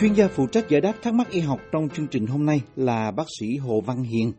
Chuyên 0.00 0.12
gia 0.12 0.28
phụ 0.28 0.46
trách 0.46 0.68
giải 0.68 0.80
đáp 0.80 0.92
thắc 1.02 1.14
mắc 1.14 1.30
y 1.30 1.40
học 1.40 1.60
trong 1.72 1.88
chương 1.88 2.06
trình 2.06 2.26
hôm 2.26 2.46
nay 2.46 2.60
là 2.76 3.10
bác 3.10 3.26
sĩ 3.40 3.56
Hồ 3.56 3.80
Văn 3.80 4.02
Hiền, 4.02 4.32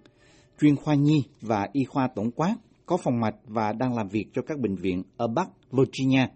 chuyên 0.61 0.75
khoa 0.75 0.95
nhi 0.95 1.23
và 1.41 1.67
y 1.73 1.83
khoa 1.83 2.07
tổng 2.15 2.31
quát, 2.31 2.55
có 2.85 2.97
phòng 2.97 3.20
mạch 3.20 3.35
và 3.45 3.73
đang 3.73 3.95
làm 3.95 4.07
việc 4.09 4.25
cho 4.33 4.41
các 4.47 4.59
bệnh 4.59 4.75
viện 4.75 5.03
ở 5.17 5.27
Bắc 5.27 5.47
Virginia. 5.71 6.27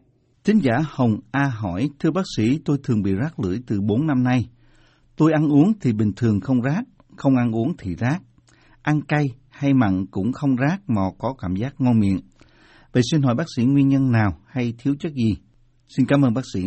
Thính 0.44 0.60
giả 0.64 0.74
Hồng 0.90 1.20
A 1.32 1.44
hỏi, 1.46 1.90
thưa 2.00 2.12
bác 2.12 2.22
sĩ, 2.38 2.60
tôi 2.66 2.78
thường 2.84 3.04
bị 3.04 3.12
rác 3.14 3.40
lưỡi 3.40 3.60
từ 3.68 3.82
4 3.82 4.08
năm 4.08 4.24
nay. 4.24 4.50
Tôi 5.16 5.32
ăn 5.34 5.50
uống 5.50 5.74
thì 5.82 5.94
bình 5.94 6.12
thường 6.16 6.40
không 6.40 6.62
rác, 6.62 6.84
không 7.16 7.38
ăn 7.38 7.56
uống 7.56 7.74
thì 7.78 7.96
rác. 7.96 8.22
Ăn 8.82 9.02
cay 9.02 9.26
hay 9.50 9.74
mặn 9.74 10.06
cũng 10.12 10.34
không 10.34 10.56
rác 10.56 10.78
mà 10.88 11.02
có 11.18 11.36
cảm 11.42 11.56
giác 11.56 11.74
ngon 11.80 12.00
miệng. 12.00 12.20
Vậy 12.94 13.04
xin 13.12 13.22
hỏi 13.22 13.36
bác 13.36 13.46
sĩ 13.56 13.64
nguyên 13.64 13.88
nhân 13.88 14.12
nào 14.12 14.38
hay 14.48 14.74
thiếu 14.78 14.96
chất 15.00 15.14
gì? 15.14 15.36
Xin 15.88 16.06
cảm 16.06 16.22
ơn 16.22 16.34
bác 16.34 16.46
sĩ. 16.54 16.62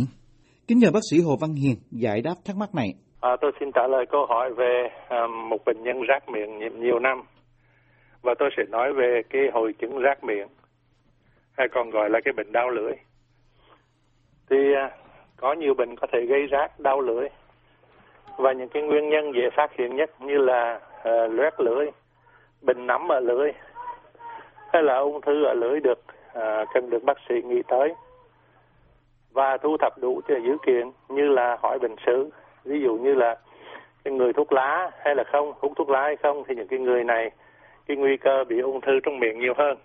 Kính 0.69 0.79
nhờ 0.79 0.91
bác 0.95 1.01
sĩ 1.11 1.17
Hồ 1.27 1.37
Văn 1.41 1.55
Hiền 1.63 1.77
giải 1.91 2.21
đáp 2.25 2.35
thắc 2.45 2.57
mắc 2.57 2.75
này. 2.75 2.89
À, 3.21 3.37
tôi 3.41 3.53
xin 3.61 3.73
trả 3.75 3.87
lời 3.87 4.07
câu 4.11 4.27
hỏi 4.27 4.53
về 4.55 4.89
um, 5.11 5.49
một 5.49 5.65
bệnh 5.67 5.83
nhân 5.83 6.03
rác 6.09 6.29
miệng 6.29 6.59
nhiều, 6.59 6.71
nhiều 6.71 6.99
năm 6.99 7.23
và 8.23 8.35
tôi 8.39 8.51
sẽ 8.57 8.63
nói 8.69 8.93
về 8.93 9.23
cái 9.31 9.43
hội 9.53 9.75
chứng 9.81 9.99
rác 9.99 10.25
miệng 10.25 10.49
hay 11.53 11.67
còn 11.75 11.91
gọi 11.91 12.11
là 12.11 12.21
cái 12.25 12.33
bệnh 12.37 12.53
đau 12.53 12.71
lưỡi. 12.71 12.93
Thì 14.51 14.57
uh, 14.57 14.93
có 15.37 15.53
nhiều 15.53 15.75
bệnh 15.75 15.97
có 15.97 16.07
thể 16.13 16.27
gây 16.29 16.47
rác 16.47 16.81
đau 16.81 17.01
lưỡi 17.01 17.29
và 18.39 18.53
những 18.53 18.69
cái 18.69 18.83
nguyên 18.83 19.09
nhân 19.09 19.33
dễ 19.35 19.51
phát 19.57 19.71
hiện 19.79 19.97
nhất 19.97 20.11
như 20.21 20.39
là 20.39 20.81
uh, 20.99 21.33
loét 21.33 21.61
lưỡi, 21.61 21.87
bệnh 22.63 22.87
nấm 22.87 23.13
ở 23.13 23.21
lưỡi 23.21 23.51
hay 24.73 24.83
là 24.83 24.99
ung 24.99 25.21
thư 25.21 25.45
ở 25.45 25.55
lưỡi 25.55 25.81
được 25.81 25.99
uh, 26.39 26.69
cần 26.75 26.91
được 26.91 27.05
bác 27.05 27.17
sĩ 27.29 27.35
nghĩ 27.45 27.63
tới 27.69 27.95
và 29.37 29.57
thu 29.57 29.77
thập 29.77 29.99
đủ 29.99 30.21
cho 30.29 30.35
dữ 30.37 30.57
kiện 30.67 30.91
như 31.09 31.29
là 31.29 31.57
hỏi 31.63 31.79
bệnh 31.79 31.97
sử 32.07 32.31
ví 32.65 32.81
dụ 32.81 32.97
như 32.97 33.15
là 33.15 33.37
cái 34.05 34.15
người 34.15 34.33
thuốc 34.33 34.53
lá 34.53 34.91
hay 35.05 35.15
là 35.15 35.25
không 35.33 35.53
hút 35.59 35.73
thuốc 35.77 35.91
lá 35.91 36.03
hay 36.03 36.17
không 36.17 36.45
thì 36.49 36.55
những 36.55 36.69
cái 36.69 36.79
người 36.79 37.05
này 37.05 37.31
cái 37.87 37.97
nguy 37.97 38.17
cơ 38.17 38.45
bị 38.49 38.61
ung 38.61 38.81
thư 38.81 39.01
trong 39.03 39.19
miệng 39.19 39.39
nhiều 39.41 39.55
hơn. 39.57 39.79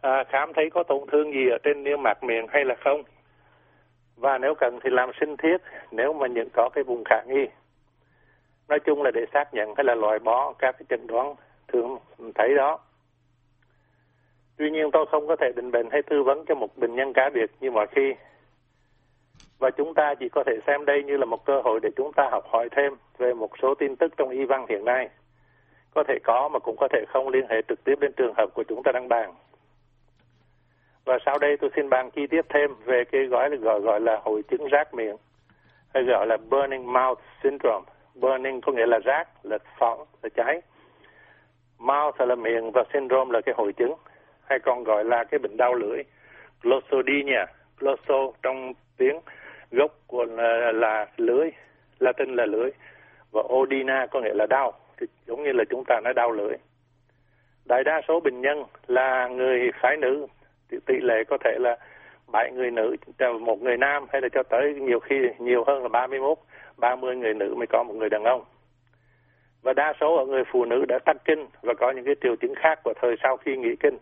À, 0.00 0.24
khám 0.28 0.52
thấy 0.52 0.70
có 0.70 0.82
tổn 0.82 1.08
thương 1.12 1.32
gì 1.32 1.48
ở 1.48 1.58
trên 1.62 1.84
niêm 1.84 2.02
mạc 2.02 2.24
miệng 2.24 2.46
hay 2.48 2.64
là 2.64 2.74
không? 2.84 3.02
Và 4.16 4.38
nếu 4.38 4.54
cần 4.54 4.78
thì 4.82 4.90
làm 4.90 5.10
sinh 5.20 5.36
thiết 5.36 5.56
nếu 5.90 6.12
mà 6.12 6.26
những 6.26 6.48
có 6.52 6.68
cái 6.74 6.84
vùng 6.84 7.02
khả 7.04 7.22
nghi. 7.26 7.46
Nói 8.68 8.78
chung 8.80 9.02
là 9.02 9.10
để 9.14 9.24
xác 9.32 9.54
nhận 9.54 9.74
hay 9.76 9.84
là 9.84 9.94
loại 9.94 10.18
bỏ 10.18 10.52
các 10.58 10.74
cái 10.78 10.86
chẩn 10.88 11.06
đoán 11.06 11.34
thường 11.68 11.98
thấy 12.34 12.54
đó. 12.54 12.78
Tuy 14.58 14.70
nhiên 14.70 14.90
tôi 14.92 15.06
không 15.10 15.26
có 15.26 15.36
thể 15.36 15.52
định 15.56 15.70
bệnh 15.70 15.90
hay 15.90 16.02
tư 16.02 16.22
vấn 16.22 16.44
cho 16.48 16.54
một 16.54 16.76
bệnh 16.76 16.94
nhân 16.94 17.12
cá 17.12 17.30
biệt 17.34 17.50
như 17.60 17.70
mọi 17.70 17.86
khi. 17.86 18.14
Và 19.58 19.70
chúng 19.70 19.94
ta 19.94 20.14
chỉ 20.14 20.28
có 20.28 20.44
thể 20.46 20.52
xem 20.66 20.84
đây 20.84 21.02
như 21.04 21.16
là 21.16 21.24
một 21.24 21.44
cơ 21.44 21.60
hội 21.64 21.80
để 21.82 21.88
chúng 21.96 22.12
ta 22.12 22.28
học 22.30 22.44
hỏi 22.48 22.68
thêm 22.76 22.92
về 23.18 23.34
một 23.34 23.50
số 23.62 23.74
tin 23.74 23.96
tức 23.96 24.12
trong 24.16 24.30
y 24.30 24.44
văn 24.44 24.66
hiện 24.68 24.84
nay. 24.84 25.08
Có 25.94 26.04
thể 26.08 26.18
có 26.24 26.48
mà 26.48 26.58
cũng 26.58 26.76
có 26.76 26.88
thể 26.92 27.04
không 27.08 27.28
liên 27.28 27.46
hệ 27.50 27.62
trực 27.68 27.84
tiếp 27.84 27.94
đến 28.00 28.12
trường 28.16 28.34
hợp 28.36 28.46
của 28.54 28.64
chúng 28.68 28.82
ta 28.82 28.92
đang 28.92 29.08
bàn. 29.08 29.34
Và 31.04 31.18
sau 31.26 31.38
đây 31.38 31.56
tôi 31.56 31.70
xin 31.76 31.88
bàn 31.88 32.10
chi 32.10 32.26
tiết 32.26 32.42
thêm 32.48 32.70
về 32.84 33.04
cái 33.12 33.24
gói 33.24 33.56
gọi 33.56 33.80
gọi 33.80 34.00
là 34.00 34.20
hội 34.24 34.42
chứng 34.42 34.68
rác 34.68 34.94
miệng 34.94 35.16
hay 35.94 36.02
gọi 36.02 36.26
là 36.26 36.36
burning 36.36 36.92
mouth 36.92 37.18
syndrome. 37.42 37.86
Burning 38.14 38.60
có 38.60 38.72
nghĩa 38.72 38.86
là 38.86 38.98
rác, 38.98 39.28
là 39.42 39.58
phỏng, 39.78 40.04
là 40.22 40.28
cháy. 40.36 40.60
Mouth 41.78 42.20
là 42.20 42.34
miệng 42.34 42.70
và 42.70 42.84
syndrome 42.92 43.32
là 43.32 43.40
cái 43.40 43.54
hội 43.58 43.72
chứng 43.72 43.94
hay 44.48 44.58
còn 44.58 44.84
gọi 44.84 45.04
là 45.04 45.24
cái 45.24 45.38
bệnh 45.38 45.56
đau 45.56 45.74
lưỡi. 45.74 46.02
Glossodynia 46.62 47.44
glosso 47.78 48.32
trong 48.42 48.72
tiếng 48.96 49.20
gốc 49.70 49.92
của 50.06 50.24
là, 50.24 50.72
là 50.72 51.06
lưỡi 51.16 51.50
Latin 51.98 52.34
là 52.34 52.46
lưỡi 52.46 52.70
và 53.32 53.42
odina 53.54 54.06
có 54.06 54.20
nghĩa 54.20 54.34
là 54.34 54.46
đau 54.46 54.72
thì 55.00 55.06
giống 55.26 55.42
như 55.42 55.52
là 55.52 55.64
chúng 55.70 55.84
ta 55.86 56.00
nói 56.04 56.14
đau 56.14 56.32
lưỡi. 56.32 56.56
Đại 57.64 57.84
đa 57.84 58.00
số 58.08 58.20
bệnh 58.20 58.40
nhân 58.40 58.64
là 58.86 59.28
người 59.28 59.70
phái 59.80 59.96
nữ 59.96 60.26
thì 60.70 60.78
tỷ 60.86 60.94
lệ 61.00 61.24
có 61.28 61.38
thể 61.44 61.58
là 61.60 61.76
bảy 62.32 62.52
người 62.52 62.70
nữ 62.70 62.96
một 63.40 63.62
người 63.62 63.76
nam 63.76 64.06
hay 64.12 64.20
là 64.20 64.28
cho 64.32 64.42
tới 64.42 64.74
nhiều 64.74 65.00
khi 65.00 65.16
nhiều 65.38 65.64
hơn 65.66 65.82
là 65.82 65.88
31 65.88 66.38
30 66.76 67.16
người 67.16 67.34
nữ 67.34 67.54
mới 67.58 67.66
có 67.66 67.84
một 67.88 67.94
người 67.94 68.08
đàn 68.08 68.24
ông. 68.24 68.44
Và 69.62 69.72
đa 69.72 69.92
số 70.00 70.16
ở 70.16 70.26
người 70.26 70.42
phụ 70.52 70.64
nữ 70.64 70.84
đã 70.88 70.98
tăng 71.04 71.16
kinh 71.24 71.46
và 71.62 71.74
có 71.74 71.90
những 71.90 72.04
cái 72.04 72.14
triệu 72.22 72.36
chứng 72.36 72.54
khác 72.54 72.80
của 72.84 72.94
thời 73.00 73.16
sau 73.22 73.36
khi 73.36 73.56
nghỉ 73.56 73.76
kinh 73.80 73.98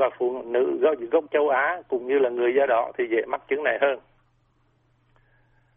và 0.00 0.10
phụ 0.18 0.42
nữ 0.42 0.78
gốc, 0.80 0.98
gốc 1.10 1.24
châu 1.30 1.48
Á 1.48 1.82
cũng 1.88 2.06
như 2.06 2.18
là 2.18 2.28
người 2.28 2.54
da 2.54 2.66
đỏ 2.66 2.92
thì 2.98 3.04
dễ 3.10 3.22
mắc 3.26 3.40
chứng 3.48 3.62
này 3.62 3.78
hơn. 3.80 3.98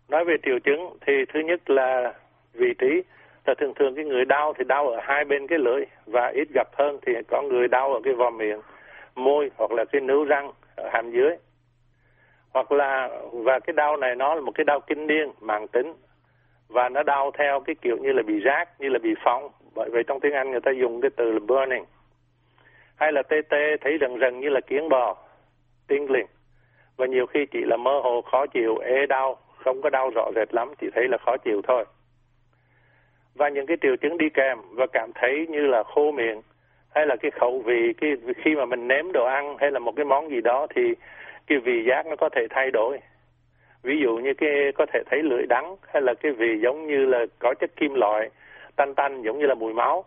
Nói 0.09 0.25
về 0.25 0.35
triệu 0.43 0.59
chứng 0.59 0.97
thì 1.05 1.13
thứ 1.33 1.39
nhất 1.39 1.69
là 1.69 2.13
vị 2.53 2.73
trí 2.79 3.01
là 3.45 3.53
thường 3.57 3.73
thường 3.73 3.95
cái 3.95 4.05
người 4.05 4.25
đau 4.25 4.53
thì 4.57 4.63
đau 4.63 4.87
ở 4.87 4.99
hai 5.01 5.25
bên 5.25 5.47
cái 5.47 5.59
lưỡi 5.59 5.85
và 6.05 6.27
ít 6.27 6.47
gặp 6.53 6.67
hơn 6.77 6.97
thì 7.01 7.13
có 7.27 7.41
người 7.41 7.67
đau 7.67 7.93
ở 7.93 7.99
cái 8.03 8.13
vòm 8.13 8.37
miệng, 8.37 8.61
môi 9.15 9.51
hoặc 9.57 9.71
là 9.71 9.85
cái 9.85 10.01
nướu 10.01 10.23
răng 10.23 10.51
ở 10.75 10.89
hàm 10.93 11.11
dưới. 11.11 11.35
Hoặc 12.53 12.71
là 12.71 13.09
và 13.31 13.59
cái 13.59 13.73
đau 13.73 13.97
này 13.97 14.15
nó 14.15 14.35
là 14.35 14.41
một 14.41 14.51
cái 14.55 14.65
đau 14.65 14.79
kinh 14.79 15.07
niên 15.07 15.31
mãn 15.41 15.67
tính 15.67 15.93
và 16.67 16.89
nó 16.89 17.03
đau 17.03 17.31
theo 17.37 17.59
cái 17.59 17.75
kiểu 17.81 17.97
như 17.97 18.11
là 18.11 18.23
bị 18.23 18.39
rác, 18.39 18.69
như 18.79 18.89
là 18.89 18.99
bị 18.99 19.13
phóng. 19.23 19.49
Bởi 19.75 19.89
vậy 19.89 20.03
trong 20.07 20.19
tiếng 20.19 20.33
Anh 20.33 20.51
người 20.51 20.61
ta 20.61 20.71
dùng 20.71 21.01
cái 21.01 21.11
từ 21.15 21.31
là 21.31 21.39
burning 21.39 21.83
hay 22.95 23.11
là 23.11 23.21
tê 23.23 23.41
tê, 23.49 23.77
thấy 23.81 23.97
rần 24.01 24.19
rần 24.19 24.39
như 24.39 24.49
là 24.49 24.61
kiến 24.61 24.89
bò 24.89 25.17
tingling 25.87 26.27
và 26.97 27.05
nhiều 27.05 27.25
khi 27.25 27.45
chỉ 27.45 27.59
là 27.63 27.77
mơ 27.77 27.99
hồ, 28.03 28.21
khó 28.21 28.45
chịu 28.47 28.77
ê 28.77 29.05
đau, 29.05 29.37
không 29.57 29.81
có 29.81 29.89
đau 29.89 30.11
rõ 30.15 30.31
rệt 30.35 30.53
lắm, 30.53 30.73
chỉ 30.81 30.87
thấy 30.95 31.07
là 31.07 31.17
khó 31.17 31.37
chịu 31.37 31.61
thôi. 31.67 31.85
Và 33.35 33.49
những 33.49 33.65
cái 33.65 33.77
triệu 33.81 33.95
chứng 33.95 34.17
đi 34.17 34.29
kèm 34.29 34.57
và 34.71 34.87
cảm 34.93 35.11
thấy 35.15 35.47
như 35.49 35.59
là 35.67 35.83
khô 35.83 36.11
miệng, 36.11 36.41
hay 36.95 37.05
là 37.05 37.15
cái 37.15 37.31
khẩu 37.31 37.59
vị, 37.65 37.93
cái 38.01 38.11
khi 38.37 38.55
mà 38.55 38.65
mình 38.65 38.87
nếm 38.87 39.11
đồ 39.11 39.25
ăn, 39.25 39.57
hay 39.59 39.71
là 39.71 39.79
một 39.79 39.91
cái 39.95 40.05
món 40.05 40.29
gì 40.29 40.41
đó 40.41 40.67
thì 40.75 40.81
cái 41.47 41.57
vị 41.57 41.85
giác 41.87 42.05
nó 42.05 42.15
có 42.15 42.29
thể 42.29 42.47
thay 42.49 42.71
đổi. 42.71 42.99
Ví 43.83 43.99
dụ 44.03 44.17
như 44.17 44.33
cái, 44.33 44.71
có 44.75 44.85
thể 44.93 44.99
thấy 45.11 45.23
lưỡi 45.23 45.45
đắng, 45.45 45.75
hay 45.93 46.01
là 46.01 46.13
cái 46.13 46.31
vị 46.31 46.59
giống 46.63 46.87
như 46.87 47.05
là 47.05 47.25
có 47.39 47.53
chất 47.59 47.75
kim 47.75 47.93
loại, 47.93 48.29
tanh 48.75 48.95
tanh, 48.95 49.21
giống 49.21 49.39
như 49.39 49.45
là 49.45 49.53
mùi 49.53 49.73
máu 49.73 50.05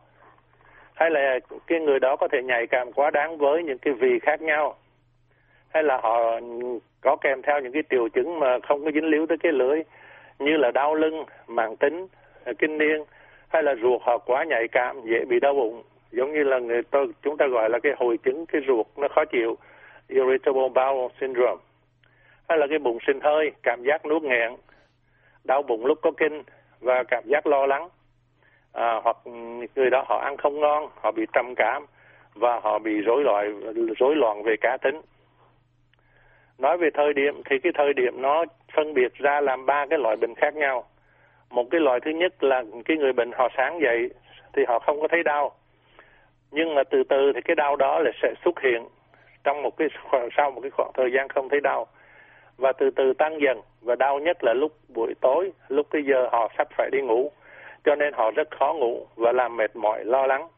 hay 0.97 1.11
là 1.11 1.39
cái 1.67 1.81
người 1.81 2.01
đó 2.01 2.17
có 2.17 2.29
thể 2.29 2.43
nhạy 2.43 2.67
cảm 2.67 2.93
quá 2.93 3.11
đáng 3.11 3.39
với 3.39 3.63
những 3.63 3.79
cái 3.79 3.95
vị 3.95 4.19
khác 4.23 4.43
nhau? 4.43 4.77
Hay 5.69 5.83
là 5.83 5.97
họ 6.03 6.41
có 7.01 7.17
kèm 7.17 7.43
theo 7.43 7.61
những 7.61 7.73
cái 7.73 7.83
triệu 7.91 8.09
chứng 8.09 8.39
mà 8.39 8.59
không 8.69 8.85
có 8.85 8.91
dính 8.91 9.05
líu 9.05 9.27
tới 9.27 9.39
cái 9.39 9.53
lưỡi 9.53 9.83
như 10.39 10.57
là 10.57 10.71
đau 10.71 10.95
lưng, 10.95 11.25
màng 11.47 11.77
tính, 11.77 12.07
kinh 12.59 12.79
niên, 12.79 13.05
hay 13.49 13.63
là 13.63 13.75
ruột 13.83 14.03
họ 14.03 14.19
quá 14.19 14.45
nhạy 14.45 14.69
cảm, 14.73 15.01
dễ 15.05 15.25
bị 15.29 15.41
đau 15.41 15.55
bụng? 15.55 15.83
Giống 16.13 16.33
như 16.33 16.43
là 16.43 16.59
người 16.59 16.83
tôi, 16.91 17.09
chúng 17.23 17.37
ta 17.37 17.47
gọi 17.47 17.71
là 17.71 17.79
cái 17.79 17.93
hồi 17.99 18.19
chứng, 18.19 18.47
cái 18.47 18.63
ruột 18.67 18.87
nó 18.97 19.09
khó 19.09 19.25
chịu, 19.25 19.57
irritable 20.09 20.69
bowel 20.75 21.09
syndrome. 21.21 21.63
Hay 22.49 22.59
là 22.59 22.67
cái 22.71 22.79
bụng 22.79 22.99
sinh 23.07 23.21
hơi, 23.21 23.51
cảm 23.63 23.83
giác 23.83 24.07
nuốt 24.07 24.23
nghẹn, 24.23 24.53
đau 25.45 25.63
bụng 25.63 25.87
lúc 25.87 25.99
có 26.03 26.11
kinh 26.17 26.43
và 26.81 27.03
cảm 27.09 27.25
giác 27.27 27.47
lo 27.47 27.67
lắng 27.67 27.89
à, 28.77 29.01
hoặc 29.05 29.17
người 29.75 29.91
đó 29.91 30.05
họ 30.09 30.19
ăn 30.25 30.37
không 30.37 30.61
ngon 30.61 30.89
họ 31.01 31.13
bị 31.13 31.27
trầm 31.33 31.55
cảm 31.57 31.87
và 32.35 32.61
họ 32.63 32.79
bị 32.79 33.01
rối 33.01 33.25
loạn 33.25 33.61
rối 33.99 34.17
loạn 34.17 34.43
về 34.43 34.57
cá 34.61 34.77
tính. 34.77 35.01
Nói 36.59 36.77
về 36.77 36.91
thời 36.95 37.13
điểm 37.13 37.43
thì 37.45 37.59
cái 37.59 37.73
thời 37.75 37.93
điểm 37.93 38.23
nó 38.23 38.45
phân 38.75 38.95
biệt 38.95 39.15
ra 39.15 39.41
làm 39.41 39.67
ba 39.67 39.87
cái 39.91 39.99
loại 39.99 40.17
bệnh 40.17 40.35
khác 40.35 40.55
nhau. 40.55 40.85
Một 41.51 41.65
cái 41.71 41.81
loại 41.81 42.01
thứ 42.01 42.11
nhất 42.11 42.45
là 42.45 42.65
cái 42.85 42.97
người 42.97 43.13
bệnh 43.13 43.33
họ 43.33 43.49
sáng 43.57 43.81
dậy 43.81 44.11
thì 44.53 44.63
họ 44.69 44.79
không 44.79 45.01
có 45.01 45.09
thấy 45.09 45.23
đau. 45.23 45.53
Nhưng 46.51 46.75
mà 46.75 46.83
từ 46.91 47.03
từ 47.09 47.33
thì 47.35 47.41
cái 47.41 47.57
đau 47.57 47.77
đó 47.77 47.99
là 47.99 48.11
sẽ 48.23 48.35
xuất 48.45 48.61
hiện 48.61 48.85
trong 49.45 49.63
một 49.63 49.77
cái 49.77 49.89
khoảng 50.11 50.29
sau 50.37 50.51
một 50.51 50.61
cái 50.61 50.71
khoảng 50.71 50.91
thời 50.95 51.13
gian 51.13 51.29
không 51.29 51.49
thấy 51.49 51.61
đau. 51.61 51.87
Và 52.57 52.73
từ 52.73 52.91
từ 52.91 53.13
tăng 53.13 53.41
dần 53.41 53.61
và 53.83 53.97
đau 53.97 54.19
nhất 54.19 54.45
là 54.45 54.55
lúc 54.55 54.73
buổi 54.95 55.15
tối 55.21 55.53
lúc 55.69 55.87
cái 55.91 56.03
giờ 56.03 56.29
họ 56.33 56.49
sắp 56.59 56.69
phải 56.77 56.91
đi 56.93 57.01
ngủ 57.01 57.31
cho 57.87 57.95
nên 57.95 58.15
họ 58.15 58.31
rất 58.31 58.49
khó 58.59 58.73
ngủ 58.73 59.07
và 59.17 59.33
làm 59.33 59.57
mệt 59.57 59.77
mỏi 59.77 60.05
lo 60.05 60.27
lắng. 60.27 60.49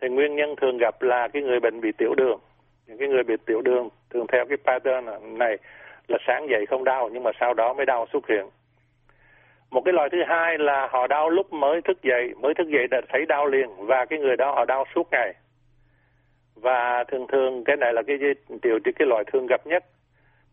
Thì 0.00 0.08
nguyên 0.08 0.36
nhân 0.36 0.56
thường 0.56 0.78
gặp 0.78 1.02
là 1.02 1.28
cái 1.28 1.42
người 1.42 1.60
bệnh 1.60 1.80
bị 1.80 1.92
tiểu 1.98 2.14
đường. 2.16 2.38
Những 2.86 2.98
cái 2.98 3.08
người 3.08 3.22
bị 3.22 3.34
tiểu 3.46 3.60
đường 3.60 3.88
thường 4.10 4.26
theo 4.32 4.44
cái 4.48 4.56
pattern 4.64 5.38
này 5.38 5.56
là 6.08 6.18
sáng 6.26 6.48
dậy 6.50 6.66
không 6.66 6.84
đau 6.84 7.10
nhưng 7.12 7.22
mà 7.22 7.30
sau 7.40 7.54
đó 7.54 7.72
mới 7.72 7.86
đau 7.86 8.06
xuất 8.12 8.28
hiện. 8.28 8.46
Một 9.70 9.80
cái 9.84 9.92
loại 9.92 10.08
thứ 10.12 10.18
hai 10.26 10.58
là 10.58 10.88
họ 10.90 11.06
đau 11.06 11.30
lúc 11.30 11.52
mới 11.52 11.82
thức 11.82 12.02
dậy 12.02 12.34
mới 12.40 12.54
thức 12.54 12.68
dậy 12.68 12.86
đã 12.90 13.00
thấy 13.08 13.26
đau 13.26 13.46
liền 13.46 13.68
và 13.78 14.04
cái 14.04 14.18
người 14.18 14.36
đó 14.36 14.52
họ 14.52 14.64
đau 14.64 14.84
suốt 14.94 15.08
ngày. 15.10 15.34
Và 16.54 17.04
thường 17.04 17.26
thường 17.26 17.64
cái 17.64 17.76
này 17.76 17.92
là 17.92 18.02
cái 18.06 18.18
tiểu 18.62 18.78
cái, 18.84 18.92
cái 18.98 19.08
loại 19.08 19.24
thường 19.32 19.46
gặp 19.46 19.66
nhất. 19.66 19.84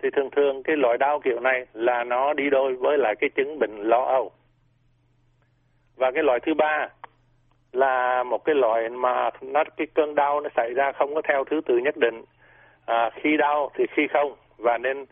Thì 0.02 0.10
thường 0.10 0.30
thường 0.32 0.64
cái 0.64 0.76
loại 0.78 0.98
đau 0.98 1.20
kiểu 1.20 1.40
này 1.40 1.66
là 1.74 2.04
nó 2.04 2.34
đi 2.34 2.50
đôi 2.50 2.74
với 2.74 2.98
lại 2.98 3.16
cái 3.20 3.30
chứng 3.30 3.60
bệnh 3.60 3.84
lo 3.84 4.04
âu 4.04 4.32
và 5.98 6.12
cái 6.12 6.24
loại 6.24 6.40
thứ 6.40 6.54
ba 6.54 6.88
là 7.72 8.24
một 8.24 8.46
cái 8.46 8.56
loại 8.56 8.90
mà 8.90 9.30
nó 9.42 9.64
cái 9.78 9.88
cơn 9.94 10.16
đau 10.16 10.42
nó 10.42 10.50
xảy 10.56 10.74
ra 10.74 10.92
không 10.92 11.16
có 11.16 11.22
theo 11.22 11.44
thứ 11.44 11.62
tự 11.66 11.78
nhất 11.78 11.98
định. 11.98 12.24
À, 12.86 13.10
khi 13.14 13.38
đau 13.38 13.72
thì 13.76 13.86
khi 13.96 14.08
không. 14.08 14.36
Và 14.58 14.78
nên 14.78 15.06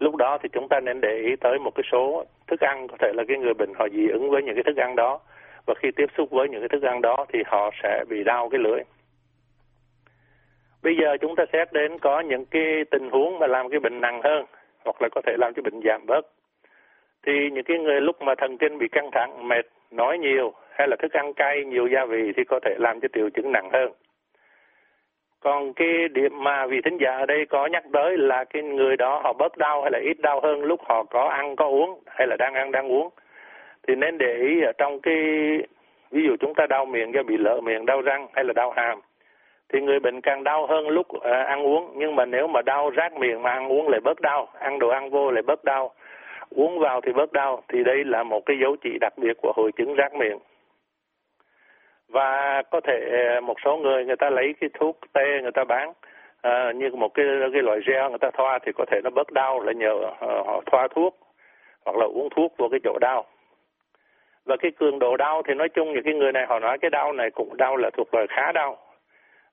lúc 0.00 0.16
đó 0.16 0.38
thì 0.42 0.48
chúng 0.52 0.68
ta 0.68 0.80
nên 0.80 1.00
để 1.00 1.18
ý 1.18 1.36
tới 1.36 1.58
một 1.58 1.70
cái 1.74 1.84
số 1.92 2.24
thức 2.46 2.60
ăn 2.60 2.88
có 2.88 2.96
thể 3.00 3.12
là 3.14 3.24
cái 3.28 3.38
người 3.38 3.54
bệnh 3.54 3.72
họ 3.78 3.88
dị 3.92 4.08
ứng 4.08 4.30
với 4.30 4.42
những 4.42 4.54
cái 4.54 4.64
thức 4.64 4.76
ăn 4.76 4.96
đó. 4.96 5.20
Và 5.66 5.74
khi 5.78 5.90
tiếp 5.96 6.06
xúc 6.16 6.30
với 6.30 6.48
những 6.48 6.60
cái 6.60 6.68
thức 6.68 6.82
ăn 6.82 7.02
đó 7.02 7.26
thì 7.32 7.38
họ 7.46 7.70
sẽ 7.82 8.04
bị 8.08 8.24
đau 8.24 8.48
cái 8.48 8.60
lưỡi. 8.60 8.80
Bây 10.82 10.96
giờ 10.96 11.16
chúng 11.20 11.36
ta 11.36 11.44
xét 11.52 11.72
đến 11.72 11.98
có 11.98 12.20
những 12.20 12.44
cái 12.46 12.84
tình 12.90 13.10
huống 13.10 13.38
mà 13.38 13.46
làm 13.46 13.68
cái 13.68 13.80
bệnh 13.80 14.00
nặng 14.00 14.20
hơn 14.24 14.44
hoặc 14.84 15.02
là 15.02 15.08
có 15.12 15.20
thể 15.26 15.36
làm 15.38 15.54
cho 15.54 15.62
bệnh 15.62 15.80
giảm 15.84 16.06
bớt. 16.06 16.26
Thì 17.26 17.32
những 17.52 17.64
cái 17.64 17.78
người 17.78 18.00
lúc 18.00 18.22
mà 18.22 18.34
thần 18.38 18.58
kinh 18.58 18.78
bị 18.78 18.88
căng 18.88 19.10
thẳng 19.12 19.48
mệt 19.48 19.66
nói 19.96 20.18
nhiều 20.18 20.52
hay 20.70 20.88
là 20.88 20.96
thức 20.96 21.12
ăn 21.12 21.34
cay 21.34 21.64
nhiều 21.64 21.86
gia 21.86 22.04
vị 22.04 22.32
thì 22.36 22.44
có 22.44 22.60
thể 22.64 22.74
làm 22.78 23.00
cho 23.00 23.08
triệu 23.12 23.30
chứng 23.30 23.52
nặng 23.52 23.70
hơn. 23.72 23.92
Còn 25.40 25.74
cái 25.74 26.08
điểm 26.08 26.44
mà 26.44 26.66
vị 26.66 26.80
thính 26.84 26.98
giả 27.00 27.16
ở 27.16 27.26
đây 27.26 27.46
có 27.46 27.66
nhắc 27.66 27.84
tới 27.92 28.16
là 28.16 28.44
cái 28.44 28.62
người 28.62 28.96
đó 28.96 29.20
họ 29.24 29.32
bớt 29.32 29.56
đau 29.56 29.82
hay 29.82 29.90
là 29.90 29.98
ít 29.98 30.20
đau 30.20 30.40
hơn 30.40 30.64
lúc 30.64 30.80
họ 30.84 31.04
có 31.04 31.28
ăn 31.28 31.56
có 31.56 31.66
uống 31.66 32.00
hay 32.06 32.26
là 32.26 32.36
đang 32.36 32.54
ăn 32.54 32.72
đang 32.72 32.92
uống. 32.92 33.10
Thì 33.88 33.94
nên 33.94 34.18
để 34.18 34.36
ý 34.36 34.62
ở 34.62 34.72
trong 34.78 35.00
cái 35.00 35.16
ví 36.10 36.22
dụ 36.22 36.36
chúng 36.40 36.54
ta 36.54 36.66
đau 36.66 36.86
miệng 36.86 37.14
do 37.14 37.22
bị 37.22 37.36
lỡ 37.36 37.60
miệng 37.60 37.86
đau 37.86 38.00
răng 38.00 38.26
hay 38.32 38.44
là 38.44 38.52
đau 38.52 38.70
hàm 38.76 39.00
thì 39.68 39.80
người 39.80 40.00
bệnh 40.00 40.20
càng 40.20 40.44
đau 40.44 40.66
hơn 40.66 40.88
lúc 40.88 41.06
uh, 41.16 41.22
ăn 41.22 41.66
uống. 41.66 41.92
Nhưng 41.96 42.16
mà 42.16 42.24
nếu 42.24 42.46
mà 42.46 42.62
đau 42.62 42.90
rát 42.96 43.12
miệng 43.12 43.42
mà 43.42 43.50
ăn 43.50 43.72
uống 43.72 43.88
lại 43.88 44.00
bớt 44.00 44.20
đau 44.20 44.48
ăn 44.58 44.78
đồ 44.78 44.88
ăn 44.88 45.10
vô 45.10 45.30
lại 45.30 45.42
bớt 45.42 45.64
đau 45.64 45.92
uống 46.50 46.78
vào 46.78 47.00
thì 47.00 47.12
bớt 47.12 47.32
đau 47.32 47.62
thì 47.68 47.84
đây 47.84 48.04
là 48.04 48.22
một 48.22 48.46
cái 48.46 48.56
dấu 48.62 48.76
chỉ 48.82 48.98
đặc 49.00 49.12
biệt 49.18 49.36
của 49.42 49.52
hội 49.56 49.70
chứng 49.76 49.94
rát 49.98 50.14
miệng. 50.14 50.38
Và 52.08 52.62
có 52.70 52.80
thể 52.80 53.00
ờ, 53.34 53.40
một 53.40 53.56
số 53.64 53.76
người 53.76 54.04
người 54.04 54.16
ta 54.16 54.30
lấy 54.30 54.54
cái 54.60 54.70
thuốc 54.74 54.98
tê 55.12 55.42
người 55.42 55.52
ta 55.52 55.64
bán 55.64 55.92
à, 56.42 56.72
như 56.72 56.90
một 56.90 57.14
cái 57.14 57.26
cái 57.52 57.62
loại 57.62 57.80
gel 57.86 58.08
người 58.08 58.18
ta 58.18 58.30
thoa 58.30 58.58
thì 58.58 58.72
có 58.72 58.84
thể 58.90 59.00
nó 59.04 59.10
bớt 59.10 59.32
đau 59.32 59.60
là 59.60 59.72
nhờ 59.72 59.94
ờ, 60.20 60.42
họ 60.46 60.62
thoa 60.66 60.88
thuốc 60.88 61.18
hoặc 61.84 61.96
là 61.96 62.06
uống 62.06 62.28
thuốc 62.36 62.54
vào 62.58 62.68
cái 62.68 62.80
chỗ 62.84 62.98
đau. 63.00 63.24
Và 64.44 64.56
cái 64.56 64.70
cường 64.70 64.98
độ 64.98 65.16
đau 65.16 65.42
thì 65.48 65.54
nói 65.54 65.68
chung 65.68 65.92
những 65.92 66.04
cái 66.04 66.14
người 66.14 66.32
này 66.32 66.46
họ 66.48 66.58
nói 66.58 66.78
cái 66.78 66.90
đau 66.90 67.12
này 67.12 67.30
cũng 67.30 67.56
đau 67.56 67.76
là 67.76 67.90
thuộc 67.90 68.14
loại 68.14 68.26
khá 68.26 68.52
đau. 68.52 68.76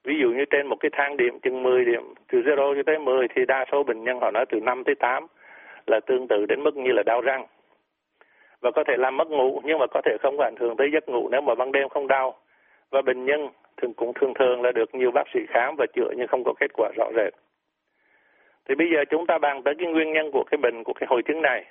Ví 0.03 0.19
dụ 0.21 0.29
như 0.29 0.45
trên 0.49 0.67
một 0.67 0.75
cái 0.79 0.89
thang 0.93 1.17
điểm 1.17 1.39
chừng 1.39 1.63
10 1.63 1.85
điểm 1.85 2.13
từ 2.31 2.41
0 2.45 2.57
cho 2.57 2.83
tới 2.85 2.99
10 2.99 3.27
thì 3.35 3.45
đa 3.45 3.65
số 3.71 3.83
bệnh 3.83 4.03
nhân 4.03 4.19
họ 4.19 4.31
nói 4.31 4.45
từ 4.49 4.59
5 4.59 4.83
tới 4.83 4.95
8 4.95 5.27
là 5.87 5.99
tương 5.99 6.27
tự 6.27 6.45
đến 6.45 6.63
mức 6.63 6.75
như 6.75 6.91
là 6.91 7.03
đau 7.05 7.21
răng. 7.21 7.45
Và 8.61 8.71
có 8.71 8.83
thể 8.83 8.97
làm 8.97 9.17
mất 9.17 9.27
ngủ, 9.27 9.61
nhưng 9.63 9.79
mà 9.79 9.85
có 9.87 10.01
thể 10.05 10.17
không 10.21 10.39
ảnh 10.39 10.55
hưởng 10.59 10.75
tới 10.77 10.91
giấc 10.93 11.09
ngủ 11.09 11.29
nếu 11.31 11.41
mà 11.41 11.55
ban 11.55 11.71
đêm 11.71 11.89
không 11.89 12.07
đau. 12.07 12.35
Và 12.91 13.01
bệnh 13.01 13.25
nhân 13.25 13.49
thường 13.77 13.93
cũng 13.93 14.13
thường 14.13 14.33
thường 14.33 14.61
là 14.61 14.71
được 14.71 14.95
nhiều 14.95 15.11
bác 15.11 15.23
sĩ 15.33 15.39
khám 15.49 15.75
và 15.77 15.85
chữa 15.93 16.11
nhưng 16.17 16.27
không 16.27 16.43
có 16.43 16.53
kết 16.59 16.71
quả 16.73 16.91
rõ 16.97 17.05
rệt. 17.15 17.33
Thì 18.69 18.75
bây 18.75 18.87
giờ 18.93 19.05
chúng 19.09 19.25
ta 19.25 19.37
bàn 19.37 19.63
tới 19.63 19.73
cái 19.79 19.87
nguyên 19.87 20.13
nhân 20.13 20.31
của 20.31 20.43
cái 20.51 20.57
bệnh, 20.57 20.83
của 20.83 20.93
cái 20.93 21.07
hội 21.09 21.21
chứng 21.25 21.41
này. 21.41 21.65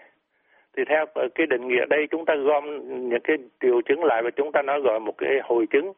Thì 0.77 0.83
theo 0.89 1.07
cái 1.35 1.47
định 1.47 1.69
nghĩa 1.69 1.85
đây, 1.91 2.07
chúng 2.11 2.25
ta 2.25 2.35
gom 2.35 2.65
những 3.09 3.21
cái 3.21 3.37
triệu 3.61 3.81
chứng 3.81 4.05
lại 4.05 4.23
và 4.23 4.31
chúng 4.31 4.53
ta 4.53 4.63
nói 4.63 4.81
gọi 4.81 5.01
một 5.01 5.19
cái 5.19 5.31
hội 5.45 5.67
chứng. 5.71 5.93